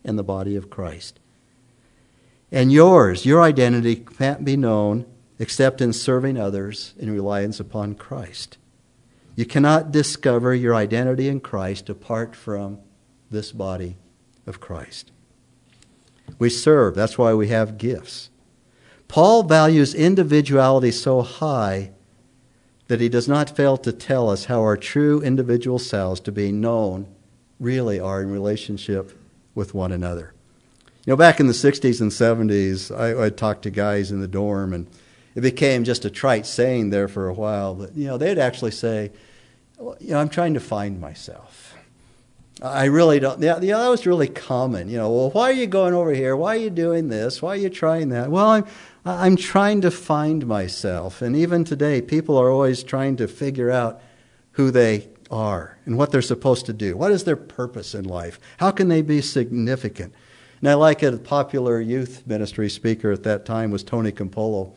in 0.05 0.15
the 0.15 0.23
body 0.23 0.55
of 0.55 0.71
Christ. 0.71 1.19
And 2.53 2.71
yours, 2.71 3.27
your 3.27 3.43
identity 3.43 3.97
can't 3.97 4.45
be 4.45 4.57
known 4.57 5.07
except 5.41 5.81
in 5.81 5.93
serving 5.93 6.39
others 6.39 6.95
in 6.97 7.11
reliance 7.11 7.59
upon 7.59 7.97
Christ. 7.97 8.59
You 9.35 9.45
cannot 9.45 9.91
discover 9.91 10.55
your 10.55 10.77
identity 10.77 11.27
in 11.29 11.41
Christ 11.41 11.89
apart 11.89 12.37
from 12.37 12.79
this 13.29 13.51
body 13.51 13.97
of 14.47 14.61
Christ. 14.61 15.11
We 16.39 16.51
serve, 16.51 16.95
that's 16.95 17.19
why 17.19 17.35
we 17.35 17.49
have 17.49 17.79
gifts. 17.79 18.31
Paul 19.09 19.45
values 19.45 19.95
individuality 19.95 20.91
so 20.91 21.23
high 21.23 21.93
that 22.89 23.01
he 23.01 23.09
does 23.09 23.29
not 23.29 23.55
fail 23.55 23.77
to 23.79 23.93
tell 23.93 24.29
us 24.31 24.47
how 24.47 24.61
our 24.61 24.77
true 24.77 25.21
individual 25.23 25.79
selves 25.79 26.21
to 26.21 26.33
be 26.33 26.53
known 26.53 27.07
really 27.59 27.99
are 27.99 28.23
in 28.23 28.31
relationship 28.31 29.19
with 29.55 29.75
one 29.75 29.93
another. 29.93 30.33
You 31.05 31.13
know, 31.13 31.17
back 31.17 31.41
in 31.41 31.47
the 31.47 31.53
60s 31.53 32.01
and 32.01 32.11
70s, 32.11 32.95
I, 32.95 33.15
would 33.15 33.37
talk 33.37 33.63
to 33.63 33.71
guys 33.71 34.11
in 34.11 34.21
the 34.21 34.29
dorm, 34.29 34.73
and 34.73 34.87
it 35.35 35.41
became 35.41 35.85
just 35.85 36.05
a 36.05 36.11
trite 36.11 36.47
saying 36.47 36.91
there 36.91 37.09
for 37.09 37.29
a 37.29 37.33
while. 37.33 37.75
But, 37.75 37.97
you 37.97 38.07
know, 38.07 38.19
they'd 38.19 38.39
actually 38.39 38.73
say, 38.73 39.13
well, 39.79 39.97
you 40.01 40.11
know, 40.11 40.19
I'm 40.19 40.29
trying 40.29 40.55
to 40.55 40.61
find 40.61 41.01
myself. 41.01 41.76
I 42.63 42.87
really 42.87 43.21
don't. 43.21 43.43
Yeah, 43.43 43.61
yeah, 43.61 43.79
that 43.79 43.89
was 43.89 44.07
really 44.07 44.29
common. 44.29 44.89
You 44.89 44.97
know, 44.97 45.11
well, 45.11 45.31
why 45.31 45.51
are 45.51 45.55
you 45.55 45.67
going 45.67 45.93
over 45.93 46.13
here? 46.13 46.35
Why 46.35 46.57
are 46.57 46.61
you 46.61 46.71
doing 46.71 47.09
this? 47.09 47.43
Why 47.43 47.51
are 47.51 47.57
you 47.57 47.69
trying 47.69 48.09
that? 48.11 48.31
Well, 48.31 48.47
I'm, 48.47 48.65
I'm 49.05 49.37
trying 49.37 49.83
to 49.83 49.91
find 49.91 50.47
myself. 50.47 51.21
And 51.21 51.37
even 51.37 51.65
today, 51.65 52.01
people 52.01 52.39
are 52.39 52.51
always 52.51 52.83
trying 52.83 53.17
to 53.17 53.29
figure 53.29 53.71
out 53.71 54.01
who 54.53 54.71
they 54.71 55.09
are 55.31 55.77
and 55.85 55.99
what 55.99 56.13
they're 56.13 56.23
supposed 56.23 56.65
to 56.67 56.73
do. 56.73 56.97
What 56.97 57.13
is 57.13 57.25
their 57.25 57.37
purpose 57.37 57.95
in 57.95 58.07
life? 58.07 58.41
How 58.57 58.71
can 58.71 58.89
they 58.89 59.03
be 59.03 59.21
significant? 59.21 60.15
And 60.61 60.71
I 60.71 60.75
like 60.75 61.03
it. 61.03 61.13
A 61.13 61.19
popular 61.19 61.79
youth 61.79 62.27
ministry 62.27 62.71
speaker 62.71 63.13
at 63.13 63.23
that 63.25 63.45
time 63.45 63.71
was 63.71 63.83
Tony 63.83 64.13
Campolo, 64.13 64.73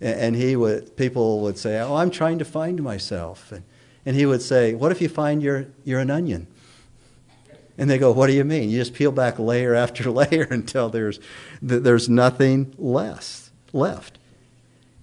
and 0.00 0.34
he 0.34 0.56
would 0.56 0.96
people 0.96 1.42
would 1.42 1.58
say, 1.58 1.78
"Oh, 1.80 1.94
I'm 1.94 2.10
trying 2.10 2.40
to 2.40 2.44
find 2.44 2.82
myself," 2.82 3.52
and, 3.52 3.62
and 4.04 4.16
he 4.16 4.26
would 4.26 4.42
say, 4.42 4.74
"What 4.74 4.90
if 4.90 5.00
you 5.00 5.08
find 5.08 5.40
you're 5.40 5.66
you're 5.84 6.00
an 6.00 6.10
onion?" 6.10 6.48
And 7.76 7.90
they 7.90 7.98
go, 7.98 8.12
What 8.12 8.28
do 8.28 8.32
you 8.32 8.44
mean? 8.44 8.70
You 8.70 8.78
just 8.78 8.94
peel 8.94 9.12
back 9.12 9.38
layer 9.38 9.74
after 9.74 10.10
layer 10.10 10.46
until 10.50 10.88
there's, 10.88 11.20
there's 11.60 12.08
nothing 12.08 12.74
less 12.78 13.50
left. 13.72 14.18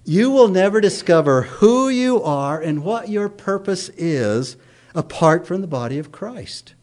You 0.04 0.30
will 0.30 0.48
never 0.48 0.80
discover 0.80 1.42
who 1.42 1.88
you 1.88 2.22
are 2.22 2.60
and 2.60 2.82
what 2.82 3.08
your 3.08 3.28
purpose 3.28 3.88
is 3.90 4.56
apart 4.94 5.46
from 5.46 5.60
the 5.60 5.66
body 5.66 5.98
of 5.98 6.10
Christ, 6.10 6.74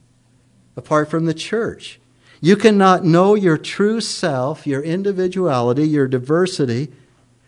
apart 0.78 1.10
from 1.10 1.26
the 1.26 1.34
church. 1.34 2.00
You 2.42 2.56
cannot 2.56 3.04
know 3.04 3.36
your 3.36 3.58
true 3.58 4.00
self, 4.00 4.66
your 4.66 4.82
individuality, 4.82 5.88
your 5.88 6.08
diversity, 6.08 6.90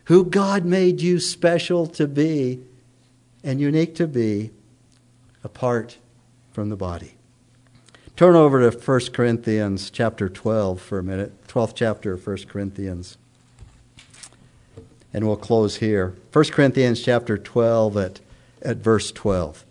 who 0.06 0.26
God 0.26 0.66
made 0.66 1.00
you 1.00 1.20
special 1.20 1.88
to 1.88 2.08
be 2.08 2.60
and 3.44 3.62
unique 3.62 3.96
to 3.96 4.08
be 4.08 4.52
apart 5.44 5.98
from 6.52 6.70
the 6.70 6.76
body. 6.76 7.14
Turn 8.22 8.36
over 8.36 8.70
to 8.70 8.78
1 8.78 9.00
Corinthians 9.14 9.90
chapter 9.90 10.30
12 10.30 10.80
for 10.80 11.00
a 11.00 11.04
minute, 11.04 11.48
12th 11.48 11.74
chapter 11.74 12.14
of 12.14 12.28
1 12.28 12.38
Corinthians. 12.48 13.18
And 15.12 15.26
we'll 15.26 15.38
close 15.38 15.78
here. 15.78 16.14
1 16.32 16.46
Corinthians 16.52 17.02
chapter 17.02 17.36
12 17.36 17.98
at, 17.98 18.20
at 18.62 18.78
verse 18.78 19.12
12. 19.12 19.66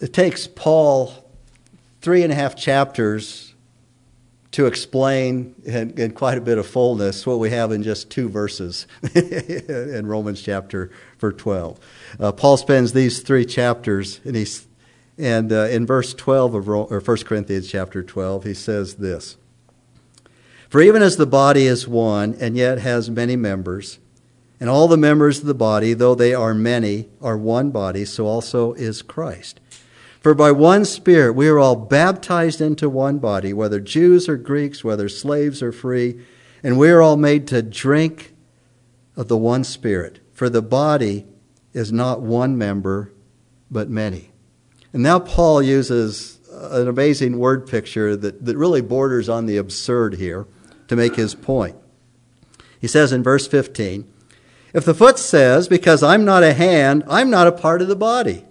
It 0.00 0.14
takes 0.14 0.46
Paul 0.46 1.30
three 2.00 2.22
and 2.22 2.32
a 2.32 2.36
half 2.36 2.56
chapters 2.56 3.52
to 4.50 4.66
explain 4.66 5.54
in, 5.64 5.90
in, 5.98 6.12
quite 6.12 6.38
a 6.38 6.40
bit 6.40 6.58
of 6.58 6.66
fullness 6.66 7.26
what 7.26 7.38
we 7.38 7.50
have 7.50 7.70
in 7.70 7.82
just 7.82 8.10
two 8.10 8.28
verses 8.28 8.86
in 9.14 10.06
Romans 10.06 10.40
chapter 10.40 10.90
for 11.18 11.32
12. 11.32 11.78
Uh, 12.18 12.32
Paul 12.32 12.56
spends 12.56 12.92
these 12.92 13.20
three 13.20 13.44
chapters, 13.44 14.20
and, 14.24 14.34
he's, 14.34 14.66
and 15.18 15.52
uh, 15.52 15.66
in 15.66 15.86
verse 15.86 16.14
12 16.14 16.54
of 16.54 16.68
or 16.68 17.00
1 17.00 17.16
Corinthians 17.24 17.70
chapter 17.70 18.02
12, 18.02 18.44
he 18.44 18.54
says 18.54 18.94
this 18.94 19.36
For 20.70 20.80
even 20.80 21.02
as 21.02 21.18
the 21.18 21.26
body 21.26 21.66
is 21.66 21.86
one 21.86 22.34
and 22.40 22.56
yet 22.56 22.78
has 22.78 23.10
many 23.10 23.36
members, 23.36 23.98
and 24.60 24.70
all 24.70 24.88
the 24.88 24.96
members 24.96 25.40
of 25.40 25.46
the 25.46 25.54
body, 25.54 25.92
though 25.92 26.14
they 26.14 26.32
are 26.32 26.54
many, 26.54 27.08
are 27.20 27.36
one 27.36 27.70
body, 27.70 28.04
so 28.06 28.26
also 28.26 28.72
is 28.72 29.02
Christ. 29.02 29.60
For 30.20 30.34
by 30.34 30.50
one 30.50 30.84
Spirit 30.84 31.34
we 31.34 31.48
are 31.48 31.58
all 31.58 31.76
baptized 31.76 32.60
into 32.60 32.88
one 32.88 33.18
body, 33.18 33.52
whether 33.52 33.80
Jews 33.80 34.28
or 34.28 34.36
Greeks, 34.36 34.82
whether 34.82 35.08
slaves 35.08 35.62
or 35.62 35.72
free, 35.72 36.20
and 36.62 36.78
we 36.78 36.90
are 36.90 37.00
all 37.00 37.16
made 37.16 37.46
to 37.48 37.62
drink 37.62 38.34
of 39.16 39.28
the 39.28 39.36
one 39.36 39.64
Spirit. 39.64 40.20
For 40.32 40.48
the 40.48 40.62
body 40.62 41.26
is 41.72 41.92
not 41.92 42.20
one 42.20 42.58
member, 42.58 43.12
but 43.70 43.88
many. 43.88 44.30
And 44.92 45.02
now 45.02 45.18
Paul 45.18 45.62
uses 45.62 46.38
an 46.50 46.88
amazing 46.88 47.38
word 47.38 47.66
picture 47.66 48.16
that, 48.16 48.44
that 48.44 48.56
really 48.56 48.80
borders 48.80 49.28
on 49.28 49.46
the 49.46 49.56
absurd 49.56 50.14
here 50.14 50.46
to 50.88 50.96
make 50.96 51.14
his 51.14 51.34
point. 51.34 51.76
He 52.80 52.86
says 52.86 53.12
in 53.12 53.22
verse 53.22 53.46
15, 53.46 54.10
If 54.72 54.84
the 54.84 54.94
foot 54.94 55.18
says, 55.18 55.68
Because 55.68 56.02
I'm 56.02 56.24
not 56.24 56.42
a 56.42 56.54
hand, 56.54 57.04
I'm 57.08 57.30
not 57.30 57.46
a 57.46 57.52
part 57.52 57.82
of 57.82 57.88
the 57.88 57.96
body, 57.96 58.44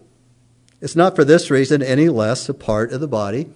it's 0.81 0.95
not 0.95 1.15
for 1.15 1.23
this 1.23 1.49
reason 1.49 1.81
any 1.81 2.09
less 2.09 2.47
a 2.49 2.53
part 2.53 2.91
of 2.91 3.01
the 3.01 3.07
body. 3.07 3.49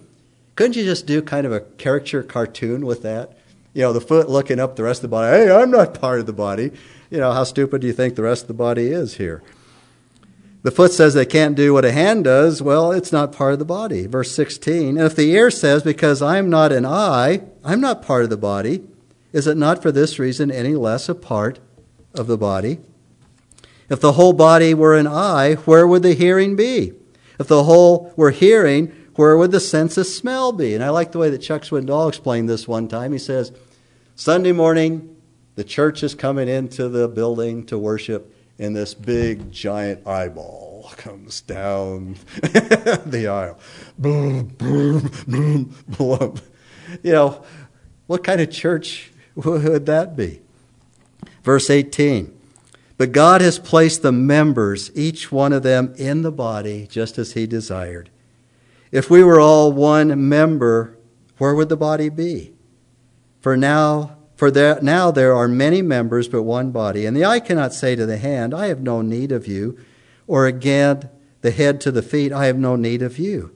Couldn't 0.56 0.76
you 0.76 0.84
just 0.84 1.06
do 1.06 1.22
kind 1.22 1.46
of 1.46 1.52
a 1.52 1.60
caricature 1.60 2.22
cartoon 2.22 2.84
with 2.84 3.02
that? 3.02 3.36
You 3.74 3.82
know, 3.82 3.92
the 3.92 4.00
foot 4.00 4.28
looking 4.28 4.60
up 4.60 4.76
the 4.76 4.82
rest 4.82 4.98
of 4.98 5.10
the 5.10 5.16
body. 5.16 5.36
Hey, 5.36 5.50
I'm 5.50 5.70
not 5.70 5.98
part 5.98 6.20
of 6.20 6.26
the 6.26 6.32
body 6.32 6.72
you 7.12 7.18
know, 7.18 7.32
how 7.32 7.44
stupid 7.44 7.82
do 7.82 7.86
you 7.86 7.92
think 7.92 8.14
the 8.14 8.22
rest 8.22 8.44
of 8.44 8.48
the 8.48 8.54
body 8.54 8.86
is 8.86 9.16
here? 9.16 9.42
The 10.62 10.70
foot 10.70 10.92
says 10.92 11.12
they 11.12 11.26
can't 11.26 11.54
do 11.54 11.74
what 11.74 11.84
a 11.84 11.92
hand 11.92 12.24
does. 12.24 12.62
Well, 12.62 12.90
it's 12.90 13.12
not 13.12 13.32
part 13.32 13.52
of 13.52 13.58
the 13.58 13.66
body. 13.66 14.06
Verse 14.06 14.34
16. 14.34 14.96
And 14.96 15.06
if 15.06 15.14
the 15.14 15.30
ear 15.30 15.50
says, 15.50 15.82
Because 15.82 16.22
I'm 16.22 16.48
not 16.48 16.72
an 16.72 16.86
eye, 16.86 17.42
I'm 17.62 17.82
not 17.82 18.00
part 18.00 18.24
of 18.24 18.30
the 18.30 18.38
body, 18.38 18.82
is 19.30 19.46
it 19.46 19.58
not 19.58 19.82
for 19.82 19.92
this 19.92 20.18
reason 20.18 20.50
any 20.50 20.74
less 20.74 21.06
a 21.06 21.14
part 21.14 21.58
of 22.14 22.28
the 22.28 22.38
body? 22.38 22.78
If 23.90 24.00
the 24.00 24.12
whole 24.12 24.32
body 24.32 24.72
were 24.72 24.96
an 24.96 25.06
eye, 25.06 25.56
where 25.66 25.86
would 25.86 26.02
the 26.02 26.14
hearing 26.14 26.56
be? 26.56 26.94
If 27.42 27.48
the 27.48 27.64
whole 27.64 28.12
were 28.14 28.30
hearing, 28.30 28.92
where 29.16 29.36
would 29.36 29.50
the 29.50 29.58
sense 29.58 29.96
of 29.96 30.06
smell 30.06 30.52
be? 30.52 30.76
And 30.76 30.84
I 30.84 30.90
like 30.90 31.10
the 31.10 31.18
way 31.18 31.28
that 31.28 31.38
Chuck 31.38 31.62
Swindoll 31.62 32.08
explained 32.08 32.48
this 32.48 32.68
one 32.68 32.86
time. 32.86 33.10
He 33.10 33.18
says, 33.18 33.50
Sunday 34.14 34.52
morning, 34.52 35.16
the 35.56 35.64
church 35.64 36.04
is 36.04 36.14
coming 36.14 36.46
into 36.46 36.88
the 36.88 37.08
building 37.08 37.66
to 37.66 37.76
worship, 37.76 38.32
and 38.60 38.76
this 38.76 38.94
big 38.94 39.50
giant 39.50 40.06
eyeball 40.06 40.92
comes 40.96 41.40
down 41.40 42.14
the 42.42 43.26
aisle. 43.28 43.58
Boom, 43.98 44.44
boom, 44.44 45.10
boom, 45.26 45.74
boom. 45.88 46.40
You 47.02 47.10
know, 47.10 47.44
what 48.06 48.22
kind 48.22 48.40
of 48.40 48.52
church 48.52 49.10
would 49.34 49.86
that 49.86 50.14
be? 50.14 50.42
Verse 51.42 51.70
18. 51.70 52.38
But 52.96 53.12
God 53.12 53.40
has 53.40 53.58
placed 53.58 54.02
the 54.02 54.12
members, 54.12 54.90
each 54.94 55.32
one 55.32 55.52
of 55.52 55.62
them, 55.62 55.94
in 55.96 56.22
the 56.22 56.32
body 56.32 56.86
just 56.90 57.18
as 57.18 57.32
He 57.32 57.46
desired. 57.46 58.10
If 58.90 59.10
we 59.10 59.24
were 59.24 59.40
all 59.40 59.72
one 59.72 60.28
member, 60.28 60.98
where 61.38 61.54
would 61.54 61.68
the 61.68 61.76
body 61.76 62.08
be? 62.08 62.52
For 63.40 63.56
now, 63.56 64.18
for 64.36 64.50
there, 64.50 64.78
now 64.82 65.10
there 65.10 65.34
are 65.34 65.48
many 65.48 65.82
members, 65.82 66.28
but 66.28 66.42
one 66.42 66.70
body. 66.70 67.06
And 67.06 67.16
the 67.16 67.24
eye 67.24 67.40
cannot 67.40 67.72
say 67.72 67.96
to 67.96 68.06
the 68.06 68.18
hand, 68.18 68.54
I 68.54 68.66
have 68.66 68.80
no 68.80 69.02
need 69.02 69.32
of 69.32 69.46
you, 69.46 69.78
Or 70.26 70.46
again, 70.46 71.10
the 71.40 71.50
head 71.50 71.80
to 71.82 71.90
the 71.90 72.02
feet, 72.02 72.32
I 72.32 72.46
have 72.46 72.56
no 72.56 72.76
need 72.76 73.02
of 73.02 73.18
you. 73.18 73.54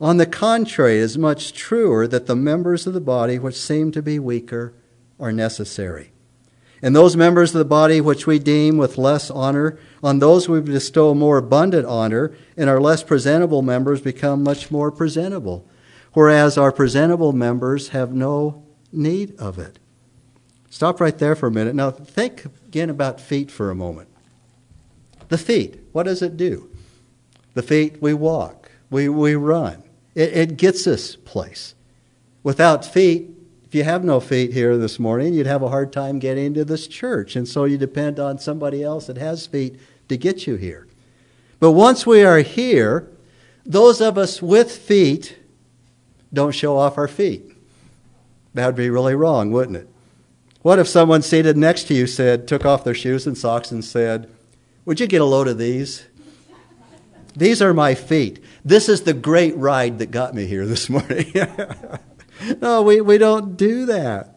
On 0.00 0.18
the 0.18 0.26
contrary, 0.26 0.98
it 0.98 1.02
is 1.02 1.18
much 1.18 1.52
truer 1.52 2.06
that 2.06 2.26
the 2.26 2.36
members 2.36 2.86
of 2.86 2.92
the 2.92 3.00
body 3.00 3.38
which 3.38 3.54
seem 3.54 3.92
to 3.92 4.02
be 4.02 4.18
weaker 4.18 4.74
are 5.18 5.32
necessary. 5.32 6.11
And 6.82 6.96
those 6.96 7.16
members 7.16 7.54
of 7.54 7.60
the 7.60 7.64
body 7.64 8.00
which 8.00 8.26
we 8.26 8.40
deem 8.40 8.76
with 8.76 8.98
less 8.98 9.30
honor, 9.30 9.78
on 10.02 10.18
those 10.18 10.48
we 10.48 10.60
bestow 10.60 11.14
more 11.14 11.38
abundant 11.38 11.86
honor, 11.86 12.34
and 12.56 12.68
our 12.68 12.80
less 12.80 13.04
presentable 13.04 13.62
members 13.62 14.00
become 14.00 14.42
much 14.42 14.70
more 14.72 14.90
presentable, 14.90 15.64
whereas 16.12 16.58
our 16.58 16.72
presentable 16.72 17.32
members 17.32 17.90
have 17.90 18.12
no 18.12 18.64
need 18.90 19.38
of 19.38 19.60
it. 19.60 19.78
Stop 20.70 21.00
right 21.00 21.16
there 21.16 21.36
for 21.36 21.46
a 21.46 21.52
minute. 21.52 21.76
Now, 21.76 21.92
think 21.92 22.46
again 22.66 22.90
about 22.90 23.20
feet 23.20 23.50
for 23.50 23.70
a 23.70 23.74
moment. 23.76 24.08
The 25.28 25.38
feet, 25.38 25.78
what 25.92 26.04
does 26.04 26.20
it 26.20 26.36
do? 26.36 26.68
The 27.54 27.62
feet, 27.62 28.02
we 28.02 28.12
walk, 28.12 28.70
we, 28.90 29.08
we 29.08 29.34
run. 29.36 29.82
It, 30.14 30.36
it 30.36 30.56
gets 30.56 30.86
us 30.86 31.14
place. 31.14 31.74
Without 32.42 32.84
feet, 32.84 33.31
if 33.72 33.76
you 33.76 33.84
have 33.84 34.04
no 34.04 34.20
feet 34.20 34.52
here 34.52 34.76
this 34.76 34.98
morning, 34.98 35.32
you'd 35.32 35.46
have 35.46 35.62
a 35.62 35.70
hard 35.70 35.94
time 35.94 36.18
getting 36.18 36.44
into 36.44 36.62
this 36.62 36.86
church. 36.86 37.36
And 37.36 37.48
so 37.48 37.64
you 37.64 37.78
depend 37.78 38.20
on 38.20 38.38
somebody 38.38 38.82
else 38.82 39.06
that 39.06 39.16
has 39.16 39.46
feet 39.46 39.80
to 40.10 40.18
get 40.18 40.46
you 40.46 40.56
here. 40.56 40.86
But 41.58 41.70
once 41.70 42.06
we 42.06 42.22
are 42.22 42.40
here, 42.40 43.08
those 43.64 44.02
of 44.02 44.18
us 44.18 44.42
with 44.42 44.70
feet 44.70 45.38
don't 46.34 46.54
show 46.54 46.76
off 46.76 46.98
our 46.98 47.08
feet. 47.08 47.50
That 48.52 48.66
would 48.66 48.76
be 48.76 48.90
really 48.90 49.14
wrong, 49.14 49.50
wouldn't 49.52 49.78
it? 49.78 49.88
What 50.60 50.78
if 50.78 50.86
someone 50.86 51.22
seated 51.22 51.56
next 51.56 51.84
to 51.84 51.94
you 51.94 52.06
said, 52.06 52.46
took 52.46 52.66
off 52.66 52.84
their 52.84 52.92
shoes 52.92 53.26
and 53.26 53.38
socks 53.38 53.70
and 53.70 53.82
said, 53.82 54.30
Would 54.84 55.00
you 55.00 55.06
get 55.06 55.22
a 55.22 55.24
load 55.24 55.48
of 55.48 55.56
these? 55.56 56.06
These 57.34 57.62
are 57.62 57.72
my 57.72 57.94
feet. 57.94 58.44
This 58.66 58.90
is 58.90 59.04
the 59.04 59.14
great 59.14 59.56
ride 59.56 59.98
that 60.00 60.10
got 60.10 60.34
me 60.34 60.44
here 60.44 60.66
this 60.66 60.90
morning. 60.90 61.32
no, 62.60 62.82
we, 62.82 63.00
we 63.00 63.18
don't 63.18 63.56
do 63.56 63.86
that. 63.86 64.36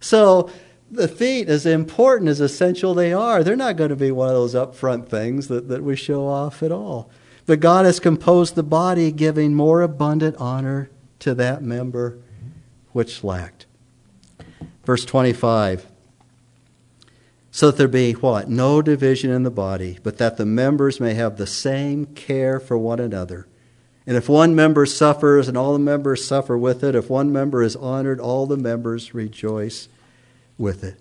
So 0.00 0.50
the 0.90 1.08
feet, 1.08 1.48
as 1.48 1.66
important, 1.66 2.28
as 2.28 2.40
essential 2.40 2.94
they 2.94 3.12
are, 3.12 3.44
they're 3.44 3.56
not 3.56 3.76
going 3.76 3.90
to 3.90 3.96
be 3.96 4.10
one 4.10 4.28
of 4.28 4.34
those 4.34 4.54
upfront 4.54 5.08
things 5.08 5.48
that, 5.48 5.68
that 5.68 5.82
we 5.82 5.96
show 5.96 6.26
off 6.26 6.62
at 6.62 6.72
all. 6.72 7.10
But 7.46 7.60
God 7.60 7.84
has 7.84 8.00
composed 8.00 8.54
the 8.54 8.62
body, 8.62 9.12
giving 9.12 9.54
more 9.54 9.82
abundant 9.82 10.36
honor 10.36 10.90
to 11.20 11.34
that 11.34 11.62
member 11.62 12.18
which 12.92 13.22
lacked. 13.22 13.66
Verse 14.84 15.04
25 15.04 15.86
so 17.50 17.66
that 17.70 17.76
there 17.76 17.88
be 17.88 18.12
what? 18.12 18.48
No 18.48 18.80
division 18.80 19.30
in 19.30 19.42
the 19.42 19.50
body, 19.50 19.98
but 20.02 20.18
that 20.18 20.36
the 20.36 20.46
members 20.46 21.00
may 21.00 21.14
have 21.14 21.36
the 21.36 21.46
same 21.46 22.06
care 22.06 22.60
for 22.60 22.78
one 22.78 23.00
another. 23.00 23.48
And 24.10 24.16
if 24.16 24.28
one 24.28 24.56
member 24.56 24.86
suffers 24.86 25.46
and 25.46 25.56
all 25.56 25.72
the 25.72 25.78
members 25.78 26.24
suffer 26.24 26.58
with 26.58 26.82
it, 26.82 26.96
if 26.96 27.08
one 27.08 27.32
member 27.32 27.62
is 27.62 27.76
honored, 27.76 28.18
all 28.18 28.44
the 28.44 28.56
members 28.56 29.14
rejoice 29.14 29.88
with 30.58 30.82
it. 30.82 30.98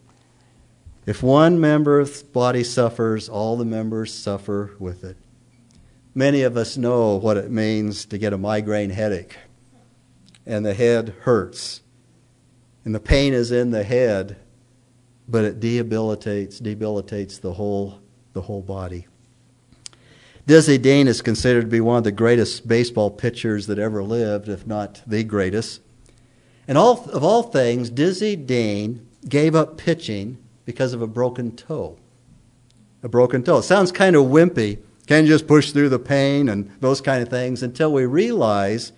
If 1.07 1.23
one 1.23 1.59
member 1.59 1.99
of 1.99 2.31
body 2.31 2.63
suffers, 2.63 3.27
all 3.27 3.57
the 3.57 3.65
members 3.65 4.13
suffer 4.13 4.75
with 4.77 5.03
it. 5.03 5.17
Many 6.13 6.43
of 6.43 6.55
us 6.55 6.77
know 6.77 7.15
what 7.15 7.35
it 7.35 7.49
means 7.49 8.05
to 8.05 8.19
get 8.19 8.31
a 8.31 8.37
migraine 8.37 8.91
headache, 8.91 9.35
and 10.45 10.63
the 10.63 10.75
head 10.75 11.15
hurts, 11.21 11.81
and 12.85 12.93
the 12.93 12.99
pain 12.99 13.33
is 13.33 13.51
in 13.51 13.71
the 13.71 13.83
head 13.83 14.37
but 15.27 15.45
it 15.45 15.59
debilitates 15.59 16.59
debilitates 16.59 17.39
the 17.39 17.53
whole 17.53 18.01
the 18.33 18.41
whole 18.41 18.61
body. 18.61 19.07
Dizzy 20.49 20.79
Dean 20.79 21.07
is 21.07 21.21
considered 21.21 21.61
to 21.61 21.67
be 21.67 21.79
one 21.79 21.99
of 21.99 22.03
the 22.03 22.11
greatest 22.11 22.67
baseball 22.67 23.11
pitchers 23.11 23.67
that 23.67 23.77
ever 23.77 24.01
lived, 24.01 24.49
if 24.49 24.65
not 24.65 24.99
the 25.05 25.23
greatest. 25.23 25.79
And 26.67 26.75
all, 26.75 27.07
of 27.11 27.23
all 27.23 27.43
things, 27.43 27.91
Dizzy 27.91 28.35
Dean 28.35 29.07
gave 29.27 29.53
up 29.53 29.77
pitching 29.77 30.39
because 30.65 30.93
of 30.93 31.03
a 31.03 31.07
broken 31.07 31.55
toe. 31.55 31.99
A 33.03 33.07
broken 33.07 33.43
toe. 33.43 33.59
It 33.59 33.63
sounds 33.65 33.91
kind 33.91 34.15
of 34.15 34.25
wimpy. 34.25 34.79
Can 35.05 35.25
you 35.25 35.29
just 35.29 35.45
push 35.45 35.71
through 35.71 35.89
the 35.89 35.99
pain 35.99 36.49
and 36.49 36.71
those 36.79 36.99
kind 36.99 37.21
of 37.21 37.29
things 37.29 37.61
until 37.61 37.93
we 37.93 38.07
realize 38.07 38.91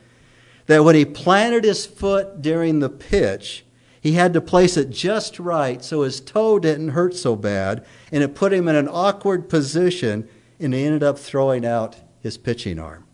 that 0.67 0.85
when 0.85 0.95
he 0.95 1.03
planted 1.03 1.65
his 1.65 1.85
foot 1.85 2.41
during 2.41 2.79
the 2.79 2.87
pitch, 2.87 3.65
he 3.99 4.13
had 4.13 4.31
to 4.31 4.39
place 4.39 4.77
it 4.77 4.89
just 4.89 5.37
right 5.37 5.83
so 5.83 6.03
his 6.03 6.21
toe 6.21 6.59
didn't 6.59 6.91
hurt 6.91 7.13
so 7.13 7.35
bad, 7.35 7.85
and 8.09 8.23
it 8.23 8.35
put 8.35 8.53
him 8.53 8.69
in 8.69 8.77
an 8.77 8.87
awkward 8.87 9.49
position, 9.49 10.29
and 10.61 10.73
he 10.73 10.83
ended 10.83 11.03
up 11.03 11.17
throwing 11.17 11.65
out 11.65 11.97
his 12.19 12.37
pitching 12.37 12.79
arm. 12.79 13.05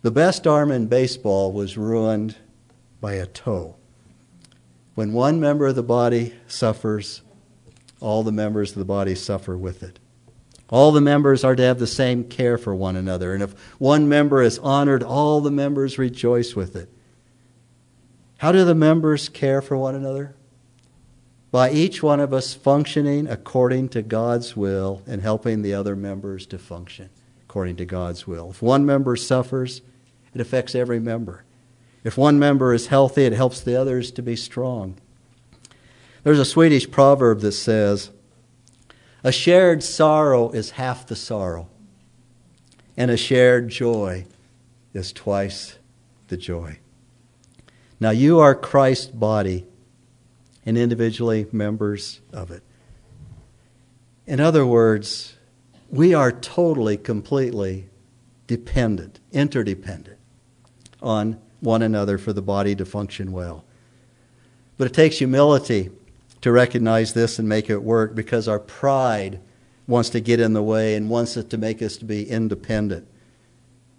The 0.00 0.10
best 0.10 0.46
arm 0.46 0.72
in 0.72 0.86
baseball 0.86 1.52
was 1.52 1.78
ruined 1.78 2.36
by 3.00 3.14
a 3.14 3.26
toe. 3.26 3.76
When 4.94 5.12
one 5.12 5.40
member 5.40 5.66
of 5.66 5.76
the 5.76 5.82
body 5.82 6.34
suffers, 6.46 7.22
all 8.00 8.22
the 8.22 8.32
members 8.32 8.72
of 8.72 8.78
the 8.78 8.84
body 8.84 9.14
suffer 9.14 9.56
with 9.56 9.82
it. 9.82 9.98
All 10.68 10.90
the 10.90 11.00
members 11.00 11.44
are 11.44 11.54
to 11.54 11.62
have 11.62 11.78
the 11.78 11.86
same 11.86 12.24
care 12.24 12.56
for 12.56 12.74
one 12.74 12.96
another, 12.96 13.34
and 13.34 13.42
if 13.42 13.52
one 13.78 14.08
member 14.08 14.42
is 14.42 14.58
honored, 14.58 15.02
all 15.02 15.40
the 15.40 15.50
members 15.50 15.98
rejoice 15.98 16.56
with 16.56 16.74
it. 16.74 16.88
How 18.38 18.52
do 18.52 18.64
the 18.64 18.74
members 18.74 19.28
care 19.28 19.60
for 19.60 19.76
one 19.76 19.94
another? 19.94 20.34
By 21.52 21.70
each 21.70 22.02
one 22.02 22.18
of 22.18 22.32
us 22.32 22.54
functioning 22.54 23.28
according 23.28 23.90
to 23.90 24.00
God's 24.00 24.56
will 24.56 25.02
and 25.06 25.20
helping 25.20 25.60
the 25.60 25.74
other 25.74 25.94
members 25.94 26.46
to 26.46 26.58
function 26.58 27.10
according 27.42 27.76
to 27.76 27.84
God's 27.84 28.26
will. 28.26 28.50
If 28.50 28.62
one 28.62 28.86
member 28.86 29.14
suffers, 29.16 29.82
it 30.34 30.40
affects 30.40 30.74
every 30.74 30.98
member. 30.98 31.44
If 32.04 32.16
one 32.16 32.38
member 32.38 32.72
is 32.72 32.86
healthy, 32.86 33.24
it 33.24 33.34
helps 33.34 33.60
the 33.60 33.76
others 33.78 34.10
to 34.12 34.22
be 34.22 34.34
strong. 34.34 34.96
There's 36.24 36.38
a 36.38 36.46
Swedish 36.46 36.90
proverb 36.90 37.40
that 37.40 37.52
says, 37.52 38.10
A 39.22 39.30
shared 39.30 39.82
sorrow 39.82 40.50
is 40.52 40.70
half 40.70 41.06
the 41.06 41.14
sorrow, 41.14 41.68
and 42.96 43.10
a 43.10 43.16
shared 43.18 43.68
joy 43.68 44.24
is 44.94 45.12
twice 45.12 45.76
the 46.28 46.38
joy. 46.38 46.78
Now 48.00 48.10
you 48.10 48.38
are 48.38 48.54
Christ's 48.54 49.08
body 49.08 49.66
and 50.64 50.78
individually 50.78 51.46
members 51.52 52.20
of 52.32 52.50
it. 52.50 52.62
In 54.26 54.40
other 54.40 54.64
words, 54.64 55.34
we 55.90 56.14
are 56.14 56.32
totally, 56.32 56.96
completely 56.96 57.88
dependent, 58.46 59.20
interdependent 59.32 60.18
on 61.02 61.40
one 61.60 61.82
another 61.82 62.18
for 62.18 62.32
the 62.32 62.42
body 62.42 62.74
to 62.76 62.84
function 62.84 63.32
well. 63.32 63.64
But 64.78 64.86
it 64.86 64.94
takes 64.94 65.18
humility 65.18 65.90
to 66.40 66.52
recognize 66.52 67.12
this 67.12 67.38
and 67.38 67.48
make 67.48 67.70
it 67.70 67.82
work 67.82 68.14
because 68.14 68.48
our 68.48 68.58
pride 68.58 69.40
wants 69.86 70.10
to 70.10 70.20
get 70.20 70.40
in 70.40 70.52
the 70.52 70.62
way 70.62 70.94
and 70.94 71.10
wants 71.10 71.36
it 71.36 71.50
to 71.50 71.58
make 71.58 71.82
us 71.82 71.96
to 71.98 72.04
be 72.04 72.28
independent 72.28 73.06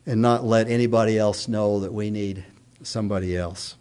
and 0.06 0.22
not 0.22 0.44
let 0.44 0.68
anybody 0.68 1.18
else 1.18 1.48
know 1.48 1.80
that 1.80 1.94
we 1.94 2.10
need 2.10 2.44
somebody 2.82 3.38
else. 3.38 3.76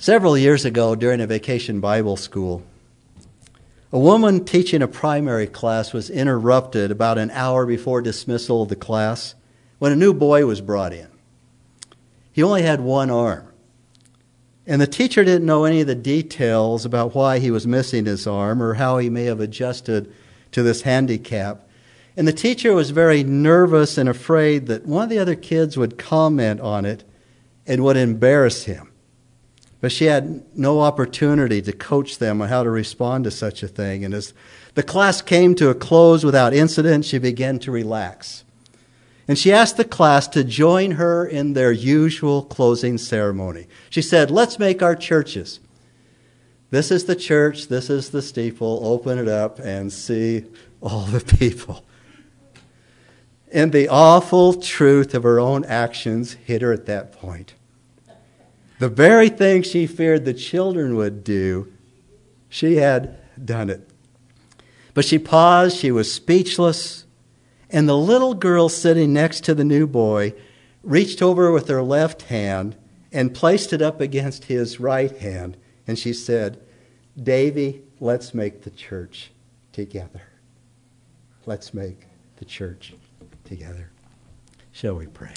Several 0.00 0.38
years 0.38 0.64
ago, 0.64 0.94
during 0.94 1.20
a 1.20 1.26
vacation 1.26 1.80
Bible 1.80 2.16
school, 2.16 2.62
a 3.90 3.98
woman 3.98 4.44
teaching 4.44 4.80
a 4.80 4.86
primary 4.86 5.48
class 5.48 5.92
was 5.92 6.08
interrupted 6.08 6.92
about 6.92 7.18
an 7.18 7.32
hour 7.32 7.66
before 7.66 8.00
dismissal 8.00 8.62
of 8.62 8.68
the 8.68 8.76
class 8.76 9.34
when 9.80 9.90
a 9.90 9.96
new 9.96 10.14
boy 10.14 10.46
was 10.46 10.60
brought 10.60 10.92
in. 10.92 11.08
He 12.30 12.44
only 12.44 12.62
had 12.62 12.80
one 12.80 13.10
arm. 13.10 13.52
And 14.68 14.80
the 14.80 14.86
teacher 14.86 15.24
didn't 15.24 15.46
know 15.46 15.64
any 15.64 15.80
of 15.80 15.88
the 15.88 15.96
details 15.96 16.84
about 16.84 17.16
why 17.16 17.40
he 17.40 17.50
was 17.50 17.66
missing 17.66 18.04
his 18.04 18.24
arm 18.24 18.62
or 18.62 18.74
how 18.74 18.98
he 18.98 19.10
may 19.10 19.24
have 19.24 19.40
adjusted 19.40 20.14
to 20.52 20.62
this 20.62 20.82
handicap. 20.82 21.68
And 22.16 22.28
the 22.28 22.32
teacher 22.32 22.72
was 22.72 22.90
very 22.90 23.24
nervous 23.24 23.98
and 23.98 24.08
afraid 24.08 24.66
that 24.66 24.86
one 24.86 25.02
of 25.02 25.10
the 25.10 25.18
other 25.18 25.34
kids 25.34 25.76
would 25.76 25.98
comment 25.98 26.60
on 26.60 26.84
it 26.84 27.02
and 27.66 27.82
would 27.82 27.96
embarrass 27.96 28.66
him. 28.66 28.92
But 29.80 29.92
she 29.92 30.06
had 30.06 30.44
no 30.56 30.80
opportunity 30.80 31.62
to 31.62 31.72
coach 31.72 32.18
them 32.18 32.42
on 32.42 32.48
how 32.48 32.64
to 32.64 32.70
respond 32.70 33.24
to 33.24 33.30
such 33.30 33.62
a 33.62 33.68
thing. 33.68 34.04
And 34.04 34.12
as 34.12 34.34
the 34.74 34.82
class 34.82 35.22
came 35.22 35.54
to 35.56 35.70
a 35.70 35.74
close 35.74 36.24
without 36.24 36.52
incident, 36.52 37.04
she 37.04 37.18
began 37.18 37.58
to 37.60 37.70
relax. 37.70 38.44
And 39.28 39.38
she 39.38 39.52
asked 39.52 39.76
the 39.76 39.84
class 39.84 40.26
to 40.28 40.42
join 40.42 40.92
her 40.92 41.24
in 41.26 41.52
their 41.52 41.70
usual 41.70 42.42
closing 42.42 42.96
ceremony. 42.96 43.66
She 43.90 44.02
said, 44.02 44.30
Let's 44.30 44.58
make 44.58 44.82
our 44.82 44.96
churches. 44.96 45.60
This 46.70 46.90
is 46.90 47.04
the 47.04 47.16
church, 47.16 47.68
this 47.68 47.88
is 47.88 48.10
the 48.10 48.22
steeple. 48.22 48.80
Open 48.82 49.18
it 49.18 49.28
up 49.28 49.58
and 49.58 49.92
see 49.92 50.44
all 50.80 51.02
the 51.02 51.20
people. 51.38 51.84
And 53.52 53.72
the 53.72 53.88
awful 53.88 54.54
truth 54.54 55.14
of 55.14 55.22
her 55.22 55.40
own 55.40 55.64
actions 55.64 56.34
hit 56.34 56.62
her 56.62 56.72
at 56.72 56.86
that 56.86 57.12
point. 57.12 57.54
The 58.78 58.88
very 58.88 59.28
thing 59.28 59.62
she 59.62 59.86
feared 59.86 60.24
the 60.24 60.34
children 60.34 60.94
would 60.96 61.24
do, 61.24 61.72
she 62.48 62.76
had 62.76 63.18
done 63.44 63.70
it. 63.70 63.88
But 64.94 65.04
she 65.04 65.18
paused, 65.18 65.76
she 65.76 65.90
was 65.90 66.12
speechless, 66.12 67.04
And 67.70 67.88
the 67.88 67.96
little 67.96 68.34
girl 68.34 68.68
sitting 68.68 69.12
next 69.12 69.44
to 69.44 69.54
the 69.54 69.64
new 69.64 69.86
boy 69.86 70.32
reached 70.82 71.20
over 71.20 71.52
with 71.52 71.68
her 71.68 71.82
left 71.82 72.22
hand 72.22 72.76
and 73.12 73.34
placed 73.34 73.72
it 73.72 73.82
up 73.82 74.00
against 74.00 74.44
his 74.44 74.80
right 74.80 75.14
hand. 75.18 75.56
And 75.86 75.98
she 75.98 76.12
said, 76.12 76.58
Davy, 77.20 77.82
let's 78.00 78.32
make 78.32 78.62
the 78.62 78.70
church 78.70 79.32
together. 79.72 80.22
Let's 81.46 81.74
make 81.74 82.06
the 82.36 82.44
church 82.44 82.94
together. 83.44 83.90
Shall 84.72 84.94
we 84.94 85.06
pray? 85.06 85.34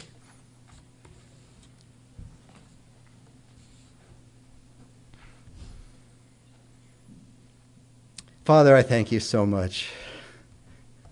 Father, 8.52 8.76
I 8.76 8.82
thank 8.82 9.14
you 9.14 9.22
so 9.22 9.45
much 9.45 9.88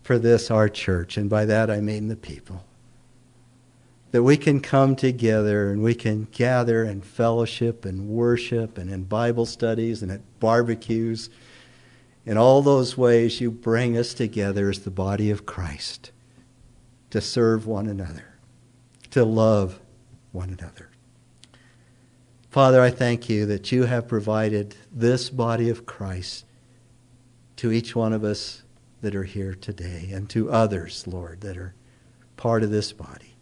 for 0.01 0.19
this, 0.19 0.51
our 0.51 0.67
church, 0.67 1.15
and 1.15 1.29
by 1.29 1.45
that 1.45 1.71
I 1.71 1.79
mean 1.79 2.09
the 2.09 2.17
people. 2.17 2.65
That 4.11 4.23
we 4.23 4.35
can 4.35 4.59
come 4.59 4.93
together 4.97 5.71
and 5.71 5.81
we 5.81 5.95
can 5.95 6.27
gather 6.33 6.83
and 6.83 7.01
fellowship 7.01 7.85
and 7.85 8.09
worship 8.09 8.77
and 8.77 8.89
in 8.89 9.05
Bible 9.05 9.45
studies 9.45 10.03
and 10.03 10.11
at 10.11 10.19
barbecues. 10.41 11.29
In 12.25 12.37
all 12.37 12.61
those 12.61 12.97
ways, 12.97 13.39
you 13.39 13.51
bring 13.51 13.95
us 13.95 14.13
together 14.13 14.69
as 14.69 14.79
the 14.79 14.91
body 14.91 15.31
of 15.31 15.45
Christ 15.45 16.11
to 17.09 17.21
serve 17.21 17.65
one 17.65 17.87
another, 17.87 18.35
to 19.11 19.23
love 19.23 19.79
one 20.33 20.49
another. 20.59 20.89
Father, 22.49 22.81
I 22.81 22.89
thank 22.89 23.29
you 23.29 23.45
that 23.45 23.71
you 23.71 23.83
have 23.85 24.09
provided 24.09 24.75
this 24.91 25.29
body 25.29 25.69
of 25.69 25.85
Christ 25.85 26.43
to 27.59 27.73
each 27.73 27.93
one 27.93 28.13
of 28.13 28.23
us 28.23 28.63
that 29.01 29.13
are 29.13 29.25
here 29.25 29.53
today 29.53 30.09
and 30.13 30.29
to 30.29 30.49
others, 30.49 31.05
Lord, 31.05 31.41
that 31.41 31.57
are 31.57 31.73
part 32.37 32.63
of 32.63 32.71
this 32.71 32.93
body. 32.93 33.35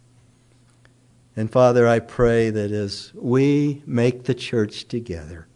And 1.36 1.48
Father, 1.48 1.86
I 1.86 2.00
pray 2.00 2.50
that 2.50 2.72
as 2.72 3.12
we 3.14 3.80
make 3.86 4.24
the 4.24 4.34
church 4.34 4.88
together, 4.88 5.46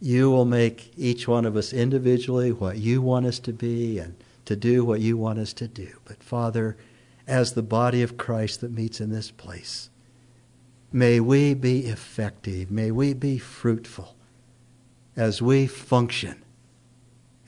you 0.00 0.30
will 0.30 0.44
make 0.44 0.92
each 0.96 1.26
one 1.26 1.44
of 1.44 1.56
us 1.56 1.72
individually 1.72 2.52
what 2.52 2.78
you 2.78 3.02
want 3.02 3.26
us 3.26 3.40
to 3.40 3.52
be 3.52 3.98
and 3.98 4.14
to 4.44 4.54
do 4.54 4.84
what 4.84 5.00
you 5.00 5.16
want 5.16 5.40
us 5.40 5.52
to 5.54 5.66
do. 5.66 5.88
But 6.04 6.22
Father, 6.22 6.76
as 7.26 7.54
the 7.54 7.64
body 7.64 8.00
of 8.02 8.16
Christ 8.16 8.60
that 8.60 8.70
meets 8.70 9.00
in 9.00 9.10
this 9.10 9.32
place, 9.32 9.90
may 10.92 11.18
we 11.18 11.52
be 11.52 11.86
effective, 11.86 12.70
may 12.70 12.92
we 12.92 13.12
be 13.12 13.38
fruitful 13.38 14.14
as 15.16 15.42
we 15.42 15.66
function 15.66 16.44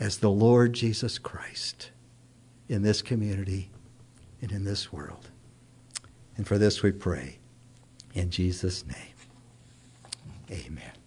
as 0.01 0.19
the 0.19 0.31
Lord 0.31 0.73
Jesus 0.73 1.19
Christ 1.19 1.91
in 2.69 2.83
this 2.83 3.03
community 3.03 3.71
and 4.41 4.53
in 4.53 4.65
this 4.65 4.93
world. 4.93 5.31
And 6.37 6.47
for 6.47 6.59
this 6.59 6.83
we 6.83 6.93
pray. 6.93 7.39
In 8.15 8.31
Jesus' 8.31 8.85
name, 8.87 8.97
amen. 10.51 10.98